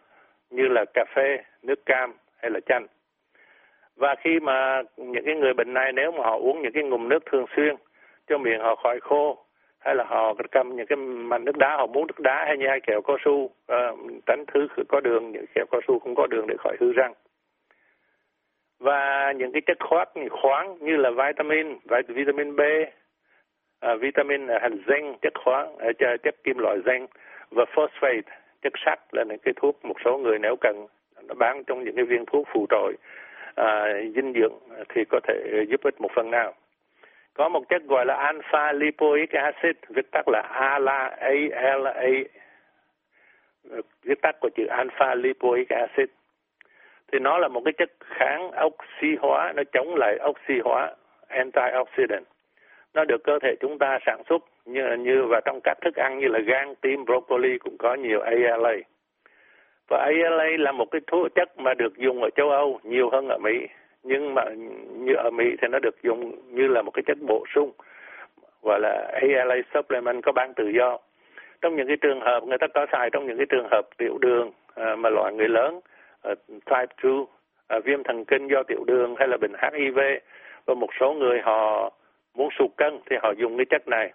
như 0.50 0.68
là 0.68 0.84
cà 0.94 1.04
phê 1.14 1.38
nước 1.62 1.86
cam 1.86 2.12
hay 2.36 2.50
là 2.50 2.60
chanh. 2.66 2.86
Và 3.96 4.14
khi 4.20 4.40
mà 4.40 4.82
những 4.96 5.24
cái 5.24 5.34
người 5.34 5.54
bệnh 5.54 5.74
này 5.74 5.92
nếu 5.92 6.10
mà 6.10 6.22
họ 6.24 6.38
uống 6.38 6.62
những 6.62 6.72
cái 6.72 6.82
ngụm 6.82 7.08
nước 7.08 7.26
thường 7.26 7.46
xuyên 7.56 7.76
cho 8.28 8.38
miệng 8.38 8.60
họ 8.60 8.74
khỏi 8.74 9.00
khô 9.00 9.44
hay 9.80 9.94
là 9.94 10.04
họ 10.04 10.34
cầm 10.50 10.76
những 10.76 10.86
cái 10.86 10.96
mảnh 10.96 11.44
nước 11.44 11.56
đá 11.56 11.76
họ 11.76 11.86
muốn 11.86 12.06
nước 12.06 12.20
đá 12.20 12.44
hay 12.44 12.56
nhai 12.56 12.80
kẹo 12.80 13.02
cao 13.02 13.16
su 13.24 13.32
uh, 13.32 13.50
tránh 14.26 14.44
thứ 14.54 14.66
có 14.88 15.00
đường 15.00 15.32
những 15.32 15.44
kẹo 15.54 15.64
cao 15.70 15.80
su 15.88 15.98
không 15.98 16.14
có 16.14 16.26
đường 16.26 16.46
để 16.46 16.54
khỏi 16.58 16.76
hư 16.80 16.92
răng. 16.92 17.12
Và 18.78 19.32
những 19.36 19.52
cái 19.52 19.62
chất 19.66 19.76
khoáng 19.80 20.28
khoáng 20.30 20.78
như 20.80 20.96
là 20.96 21.10
vitamin 21.10 21.78
vitamin 22.08 22.56
B 22.56 22.60
uh, 23.86 24.00
vitamin 24.00 24.46
ờ, 24.46 24.58
hành 24.62 24.78
zinc 24.86 25.14
chất 25.22 25.32
khoáng 25.44 25.74
uh, 25.74 26.22
chất 26.22 26.34
kim 26.44 26.58
loại 26.58 26.78
zinc 26.84 27.06
và 27.50 27.64
phosphate 27.74 28.36
chất 28.62 28.72
sắt 28.84 28.98
là 29.12 29.24
những 29.24 29.38
cái 29.38 29.54
thuốc 29.56 29.84
một 29.84 29.96
số 30.04 30.18
người 30.18 30.38
nếu 30.38 30.56
cần 30.60 30.86
nó 31.28 31.34
bán 31.34 31.64
trong 31.64 31.84
những 31.84 31.96
cái 31.96 32.04
viên 32.04 32.24
thuốc 32.26 32.48
phụ 32.52 32.66
trội 32.70 32.94
à, 33.54 33.84
dinh 34.14 34.32
dưỡng 34.32 34.58
thì 34.88 35.04
có 35.10 35.20
thể 35.28 35.64
giúp 35.68 35.80
ích 35.82 36.00
một 36.00 36.10
phần 36.14 36.30
nào 36.30 36.54
có 37.34 37.48
một 37.48 37.68
chất 37.68 37.82
gọi 37.88 38.06
là 38.06 38.14
alpha 38.14 38.72
lipoic 38.72 39.30
acid, 39.30 39.76
viết 39.88 40.10
tắt 40.12 40.28
là 40.28 40.40
ALA 40.40 41.16
ALA 41.52 42.02
viết 44.04 44.22
tắt 44.22 44.36
của 44.40 44.50
chữ 44.56 44.66
alpha 44.66 45.14
lipoic 45.14 45.68
acid. 45.68 46.08
Thì 47.12 47.18
nó 47.18 47.38
là 47.38 47.48
một 47.48 47.62
cái 47.64 47.72
chất 47.78 47.90
kháng 48.04 48.50
oxy 48.66 49.16
hóa, 49.20 49.52
nó 49.56 49.62
chống 49.72 49.94
lại 49.94 50.18
oxy 50.28 50.60
hóa, 50.64 50.94
antioxidant. 51.28 52.24
Nó 52.94 53.04
được 53.04 53.24
cơ 53.24 53.38
thể 53.42 53.54
chúng 53.60 53.78
ta 53.78 53.98
sản 54.06 54.22
xuất 54.28 54.42
như 54.64 54.82
như 54.98 55.24
và 55.24 55.40
trong 55.44 55.60
các 55.64 55.78
thức 55.80 55.96
ăn 55.96 56.18
như 56.18 56.28
là 56.28 56.38
gan, 56.38 56.74
tim, 56.74 57.04
broccoli 57.04 57.58
cũng 57.58 57.76
có 57.78 57.94
nhiều 57.94 58.20
ALA 58.20 58.74
và 59.88 59.98
ALA 59.98 60.48
là 60.58 60.72
một 60.72 60.90
cái 60.90 61.00
thuốc 61.06 61.34
chất 61.34 61.58
mà 61.58 61.74
được 61.74 61.96
dùng 61.96 62.22
ở 62.22 62.30
châu 62.30 62.50
Âu 62.50 62.80
nhiều 62.82 63.10
hơn 63.10 63.28
ở 63.28 63.38
Mỹ 63.38 63.66
nhưng 64.02 64.34
mà 64.34 64.44
như 64.92 65.14
ở 65.14 65.30
Mỹ 65.30 65.44
thì 65.62 65.68
nó 65.68 65.78
được 65.78 66.02
dùng 66.02 66.54
như 66.54 66.66
là 66.66 66.82
một 66.82 66.90
cái 66.90 67.02
chất 67.06 67.18
bổ 67.20 67.44
sung 67.54 67.72
gọi 68.62 68.80
là 68.80 69.10
ALA 69.12 69.56
supplement 69.74 70.22
có 70.22 70.32
bán 70.32 70.54
tự 70.54 70.68
do. 70.68 70.98
Trong 71.60 71.76
những 71.76 71.86
cái 71.86 71.96
trường 71.96 72.20
hợp 72.20 72.44
người 72.44 72.58
ta 72.58 72.66
có 72.74 72.86
xài 72.92 73.10
trong 73.10 73.26
những 73.26 73.36
cái 73.36 73.46
trường 73.46 73.68
hợp 73.70 73.82
tiểu 73.98 74.18
đường 74.18 74.50
à, 74.74 74.96
mà 74.96 75.10
loại 75.10 75.34
người 75.34 75.48
lớn 75.48 75.80
à, 76.22 76.34
type 76.48 76.94
2 77.02 77.14
à, 77.68 77.78
viêm 77.84 78.02
thần 78.02 78.24
kinh 78.24 78.48
do 78.48 78.62
tiểu 78.62 78.84
đường 78.86 79.14
hay 79.18 79.28
là 79.28 79.36
bệnh 79.36 79.52
HIV 79.62 79.98
và 80.66 80.74
một 80.74 80.90
số 81.00 81.12
người 81.12 81.40
họ 81.40 81.92
muốn 82.34 82.48
sụt 82.58 82.70
cân 82.76 83.00
thì 83.10 83.16
họ 83.22 83.32
dùng 83.36 83.56
cái 83.56 83.66
chất 83.70 83.88
này. 83.88 84.12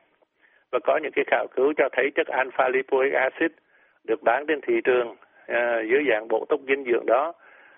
Và 0.72 0.80
có 0.84 1.00
những 1.04 1.12
cái 1.16 1.26
khảo 1.28 1.48
cứu 1.56 1.74
cho 1.78 1.90
thấy 1.92 2.12
chất 2.16 2.28
alpha 2.28 2.70
lipoic 2.70 3.14
acid 3.14 3.52
được 4.04 4.24
bán 4.24 4.46
trên 4.48 4.62
thị 4.62 4.82
trường 4.84 5.16
à, 5.48 5.82
dưới 5.90 6.06
dạng 6.10 6.28
bộ 6.28 6.46
túc 6.50 6.62
dinh 6.68 6.84
dưỡng 6.84 7.06
đó 7.06 7.34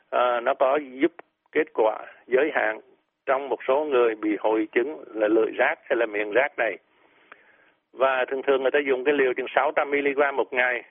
à, 0.10 0.40
nó 0.40 0.54
có 0.54 0.80
giúp 1.02 1.12
kết 1.52 1.68
quả 1.74 2.06
giới 2.28 2.52
hạn 2.54 2.80
trong 3.26 3.50
một 3.50 3.60
số 3.68 3.86
người 3.86 4.16
bị 4.16 4.38
hội 4.40 4.68
chứng 4.72 5.04
là 5.14 5.28
lưỡi 5.28 5.52
rác 5.58 5.80
hay 5.84 5.98
là 5.98 6.06
miệng 6.06 6.32
rác 6.32 6.58
này. 6.58 6.78
Và 7.94 8.26
thường 8.26 8.42
thường 8.42 8.62
người 8.62 8.72
ta 8.72 8.80
dùng 8.88 9.04
cái 9.04 9.14
liều 9.14 9.34
chừng 9.34 9.48
600 9.56 9.92
mg 9.92 10.36
một 10.36 10.54
ngày 10.54 10.84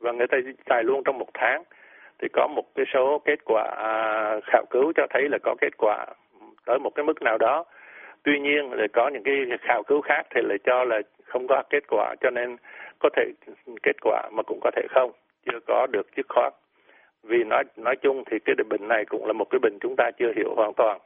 và 0.00 0.12
người 0.12 0.26
ta 0.26 0.38
xài 0.66 0.84
luôn 0.84 1.02
trong 1.04 1.18
một 1.18 1.28
tháng. 1.34 1.62
Thì 2.18 2.28
có 2.32 2.46
một 2.46 2.64
cái 2.74 2.86
số 2.94 3.22
kết 3.24 3.44
quả 3.44 3.62
à, 3.76 3.92
khảo 4.52 4.64
cứu 4.70 4.92
cho 4.96 5.06
thấy 5.10 5.28
là 5.28 5.38
có 5.42 5.54
kết 5.60 5.76
quả 5.78 6.06
tới 6.66 6.78
một 6.78 6.90
cái 6.94 7.04
mức 7.04 7.22
nào 7.22 7.38
đó. 7.38 7.64
Tuy 8.22 8.40
nhiên 8.40 8.72
là 8.72 8.86
có 8.92 9.08
những 9.08 9.22
cái 9.22 9.36
khảo 9.60 9.82
cứu 9.82 10.00
khác 10.00 10.26
thì 10.34 10.40
lại 10.44 10.58
cho 10.64 10.84
là 10.84 11.00
không 11.24 11.46
có 11.46 11.62
kết 11.70 11.84
quả 11.88 12.14
cho 12.20 12.30
nên 12.30 12.56
có 12.98 13.08
thể 13.16 13.24
kết 13.82 13.96
quả 14.00 14.30
mà 14.32 14.42
cũng 14.42 14.58
có 14.62 14.70
thể 14.76 14.82
không 14.90 15.12
chưa 15.46 15.58
có 15.66 15.86
được 15.92 16.06
dứt 16.16 16.26
khoát 16.28 16.52
vì 17.24 17.44
nói 17.44 17.64
nói 17.76 17.96
chung 17.96 18.22
thì 18.26 18.38
cái 18.44 18.54
bệnh 18.68 18.88
này 18.88 19.04
cũng 19.04 19.26
là 19.26 19.32
một 19.32 19.50
cái 19.50 19.58
bệnh 19.58 19.78
chúng 19.80 19.94
ta 19.96 20.10
chưa 20.18 20.32
hiểu 20.36 20.54
hoàn 20.54 20.72
toàn. 20.74 20.98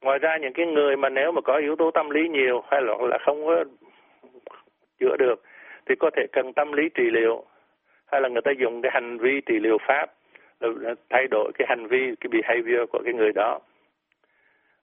Ngoài 0.00 0.18
ra 0.18 0.36
những 0.36 0.52
cái 0.52 0.66
người 0.66 0.96
mà 0.96 1.08
nếu 1.08 1.32
mà 1.32 1.40
có 1.40 1.56
yếu 1.56 1.76
tố 1.76 1.90
tâm 1.90 2.10
lý 2.10 2.28
nhiều 2.28 2.62
hay 2.70 2.82
là 2.82 2.94
là 3.00 3.18
không 3.18 3.46
có 3.46 3.64
chữa 5.00 5.16
được 5.18 5.42
thì 5.86 5.94
có 5.98 6.10
thể 6.16 6.26
cần 6.32 6.52
tâm 6.52 6.72
lý 6.72 6.88
trị 6.88 7.10
liệu. 7.10 7.44
Hay 8.06 8.20
là 8.20 8.28
người 8.28 8.42
ta 8.42 8.50
dùng 8.58 8.82
cái 8.82 8.90
hành 8.94 9.18
vi 9.18 9.40
trị 9.46 9.58
liệu 9.58 9.78
pháp, 9.78 10.06
là 10.60 10.94
thay 11.10 11.26
đổi 11.30 11.52
cái 11.58 11.66
hành 11.68 11.86
vi, 11.86 12.14
cái 12.20 12.28
behavior 12.28 12.90
của 12.90 13.02
cái 13.04 13.14
người 13.14 13.32
đó. 13.34 13.58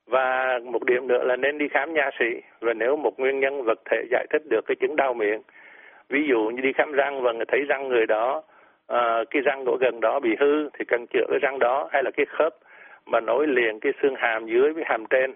Và 0.07 0.59
một 0.63 0.83
điểm 0.83 1.07
nữa 1.07 1.23
là 1.23 1.35
nên 1.35 1.57
đi 1.57 1.67
khám 1.67 1.93
nha 1.93 2.09
sĩ. 2.19 2.41
Và 2.59 2.73
nếu 2.73 2.95
một 2.95 3.19
nguyên 3.19 3.39
nhân 3.39 3.63
vật 3.63 3.79
thể 3.85 4.03
giải 4.11 4.25
thích 4.29 4.41
được 4.49 4.65
cái 4.65 4.75
chứng 4.75 4.95
đau 4.95 5.13
miệng, 5.13 5.41
ví 6.09 6.27
dụ 6.29 6.39
như 6.39 6.61
đi 6.61 6.73
khám 6.73 6.91
răng 6.91 7.21
và 7.21 7.31
người 7.31 7.45
thấy 7.45 7.61
răng 7.61 7.87
người 7.87 8.05
đó 8.05 8.43
à, 8.89 9.23
cái 9.29 9.41
răng 9.41 9.65
của 9.65 9.77
gần 9.81 9.99
đó 9.99 10.19
bị 10.19 10.35
hư 10.39 10.69
thì 10.69 10.85
cần 10.85 11.05
chữa 11.13 11.25
cái 11.29 11.39
răng 11.39 11.59
đó 11.59 11.89
hay 11.91 12.03
là 12.03 12.11
cái 12.11 12.25
khớp 12.25 12.55
mà 13.05 13.19
nối 13.19 13.47
liền 13.47 13.79
cái 13.79 13.93
xương 14.01 14.15
hàm 14.15 14.47
dưới 14.47 14.73
với 14.73 14.83
hàm 14.85 15.05
trên. 15.09 15.33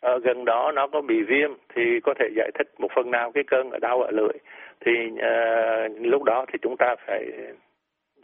Ở 0.00 0.18
gần 0.18 0.44
đó 0.44 0.72
nó 0.74 0.86
có 0.86 1.00
bị 1.00 1.22
viêm 1.22 1.50
thì 1.74 2.00
có 2.00 2.14
thể 2.18 2.28
giải 2.36 2.50
thích 2.54 2.68
một 2.78 2.88
phần 2.94 3.10
nào 3.10 3.32
cái 3.32 3.44
cơn 3.44 3.70
ở 3.70 3.78
đau 3.78 4.02
ở 4.02 4.10
lưỡi. 4.10 4.36
Thì 4.80 4.92
uh, 5.12 5.92
lúc 6.00 6.22
đó 6.22 6.44
thì 6.52 6.58
chúng 6.62 6.76
ta 6.76 6.94
phải 7.06 7.24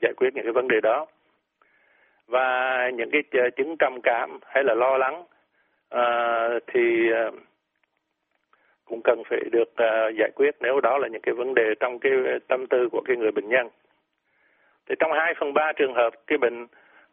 giải 0.02 0.12
quyết 0.16 0.28
những 0.34 0.44
cái 0.44 0.52
vấn 0.52 0.68
đề 0.68 0.80
đó. 0.80 1.06
Và 2.26 2.90
những 2.94 3.10
cái 3.10 3.22
chứng 3.56 3.76
trầm 3.76 4.00
cảm 4.02 4.38
hay 4.46 4.64
là 4.64 4.74
lo 4.74 4.96
lắng 4.96 5.24
uh, 5.94 6.62
thì 6.66 7.10
cũng 8.84 9.00
cần 9.04 9.22
phải 9.30 9.40
được 9.52 9.68
uh, 9.68 10.14
giải 10.18 10.30
quyết. 10.34 10.54
Nếu 10.60 10.80
đó 10.80 10.98
là 10.98 11.08
những 11.08 11.22
cái 11.22 11.34
vấn 11.34 11.54
đề 11.54 11.74
trong 11.80 11.98
cái 11.98 12.12
tâm 12.48 12.66
tư 12.66 12.88
của 12.92 13.00
cái 13.04 13.16
người 13.16 13.30
bệnh 13.30 13.48
nhân. 13.48 13.68
Thì 14.88 14.94
trong 14.98 15.10
2 15.12 15.34
phần 15.40 15.54
3 15.54 15.72
trường 15.78 15.94
hợp 15.94 16.10
cái 16.26 16.38
bệnh 16.38 16.66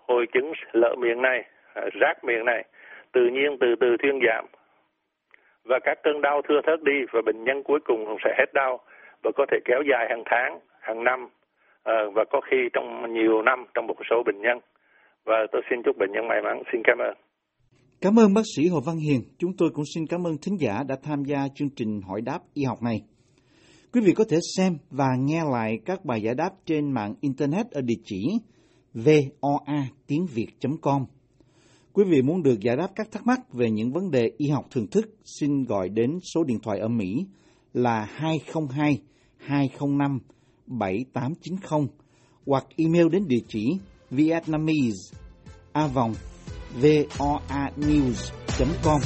hội 0.08 0.26
chứng 0.34 0.52
lở 0.72 0.96
miệng 0.96 1.22
này, 1.22 1.44
à, 1.74 1.84
rác 2.02 2.24
miệng 2.24 2.46
này 2.46 2.64
tự 3.14 3.22
nhiên 3.34 3.58
từ 3.60 3.68
từ 3.82 3.88
thuyên 4.02 4.20
giảm 4.28 4.46
và 5.66 5.80
các 5.84 5.98
cơn 6.04 6.22
đau 6.22 6.42
thưa 6.48 6.62
thớt 6.68 6.84
đi 6.84 6.98
và 7.14 7.22
bệnh 7.26 7.44
nhân 7.44 7.64
cuối 7.64 7.80
cùng 7.86 8.06
cũng 8.06 8.18
sẽ 8.24 8.36
hết 8.38 8.54
đau 8.54 8.80
và 9.24 9.32
có 9.36 9.46
thể 9.52 9.58
kéo 9.66 9.82
dài 9.92 10.06
hàng 10.10 10.24
tháng, 10.26 10.60
hàng 10.80 11.04
năm 11.04 11.20
à, 11.84 11.94
và 12.16 12.24
có 12.32 12.42
khi 12.52 12.58
trong 12.74 13.14
nhiều 13.14 13.42
năm 13.42 13.66
trong 13.74 13.88
một 13.88 13.96
số 14.10 14.24
bệnh 14.26 14.42
nhân. 14.42 14.58
Và 15.26 15.36
tôi 15.52 15.62
xin 15.70 15.84
chúc 15.86 15.98
bệnh 15.98 16.12
nhân 16.12 16.28
may 16.28 16.42
mắn. 16.42 16.64
Xin 16.72 16.82
cảm 16.84 16.98
ơn. 16.98 17.14
Cảm 18.02 18.14
ơn 18.20 18.34
bác 18.36 18.42
sĩ 18.56 18.64
Hồ 18.68 18.80
Văn 18.88 18.96
Hiền. 19.08 19.22
Chúng 19.40 19.52
tôi 19.58 19.70
cũng 19.74 19.86
xin 19.96 20.04
cảm 20.10 20.24
ơn 20.28 20.34
thính 20.44 20.58
giả 20.60 20.74
đã 20.88 20.96
tham 21.04 21.24
gia 21.24 21.40
chương 21.56 21.70
trình 21.76 22.02
hỏi 22.10 22.22
đáp 22.26 22.40
y 22.54 22.64
học 22.64 22.78
này. 22.84 22.98
Quý 23.96 24.02
vị 24.02 24.14
có 24.14 24.24
thể 24.30 24.38
xem 24.58 24.78
và 24.90 25.16
nghe 25.20 25.44
lại 25.52 25.80
các 25.86 26.06
bài 26.06 26.22
giải 26.22 26.36
đáp 26.36 26.50
trên 26.66 26.92
mạng 26.92 27.16
Internet 27.22 27.72
ở 27.72 27.82
địa 27.82 27.98
chỉ 28.06 28.38
voa 28.94 29.88
tiếng 30.08 30.26
việt.com. 30.26 31.06
Quý 31.94 32.04
vị 32.04 32.22
muốn 32.22 32.44
được 32.44 32.60
giải 32.60 32.78
đáp 32.78 32.88
các 32.96 33.12
thắc 33.12 33.28
mắc 33.28 33.54
về 33.54 33.72
những 33.72 33.92
vấn 33.92 34.12
đề 34.12 34.32
y 34.38 34.50
học 34.50 34.66
thường 34.72 34.88
thức, 34.88 35.06
xin 35.40 35.64
gọi 35.64 35.90
đến 35.90 36.20
số 36.34 36.44
điện 36.44 36.60
thoại 36.64 36.80
ở 36.80 36.88
Mỹ 36.88 37.26
là 37.74 38.08
202 38.12 39.02
205 39.38 40.20
7890 40.68 41.88
hoặc 42.46 42.66
email 42.78 43.08
đến 43.12 43.28
địa 43.28 43.44
chỉ 43.48 43.78
vietnamese 44.12 45.18
a 45.72 45.88
vòng 45.88 46.14
voanews.com 46.82 49.02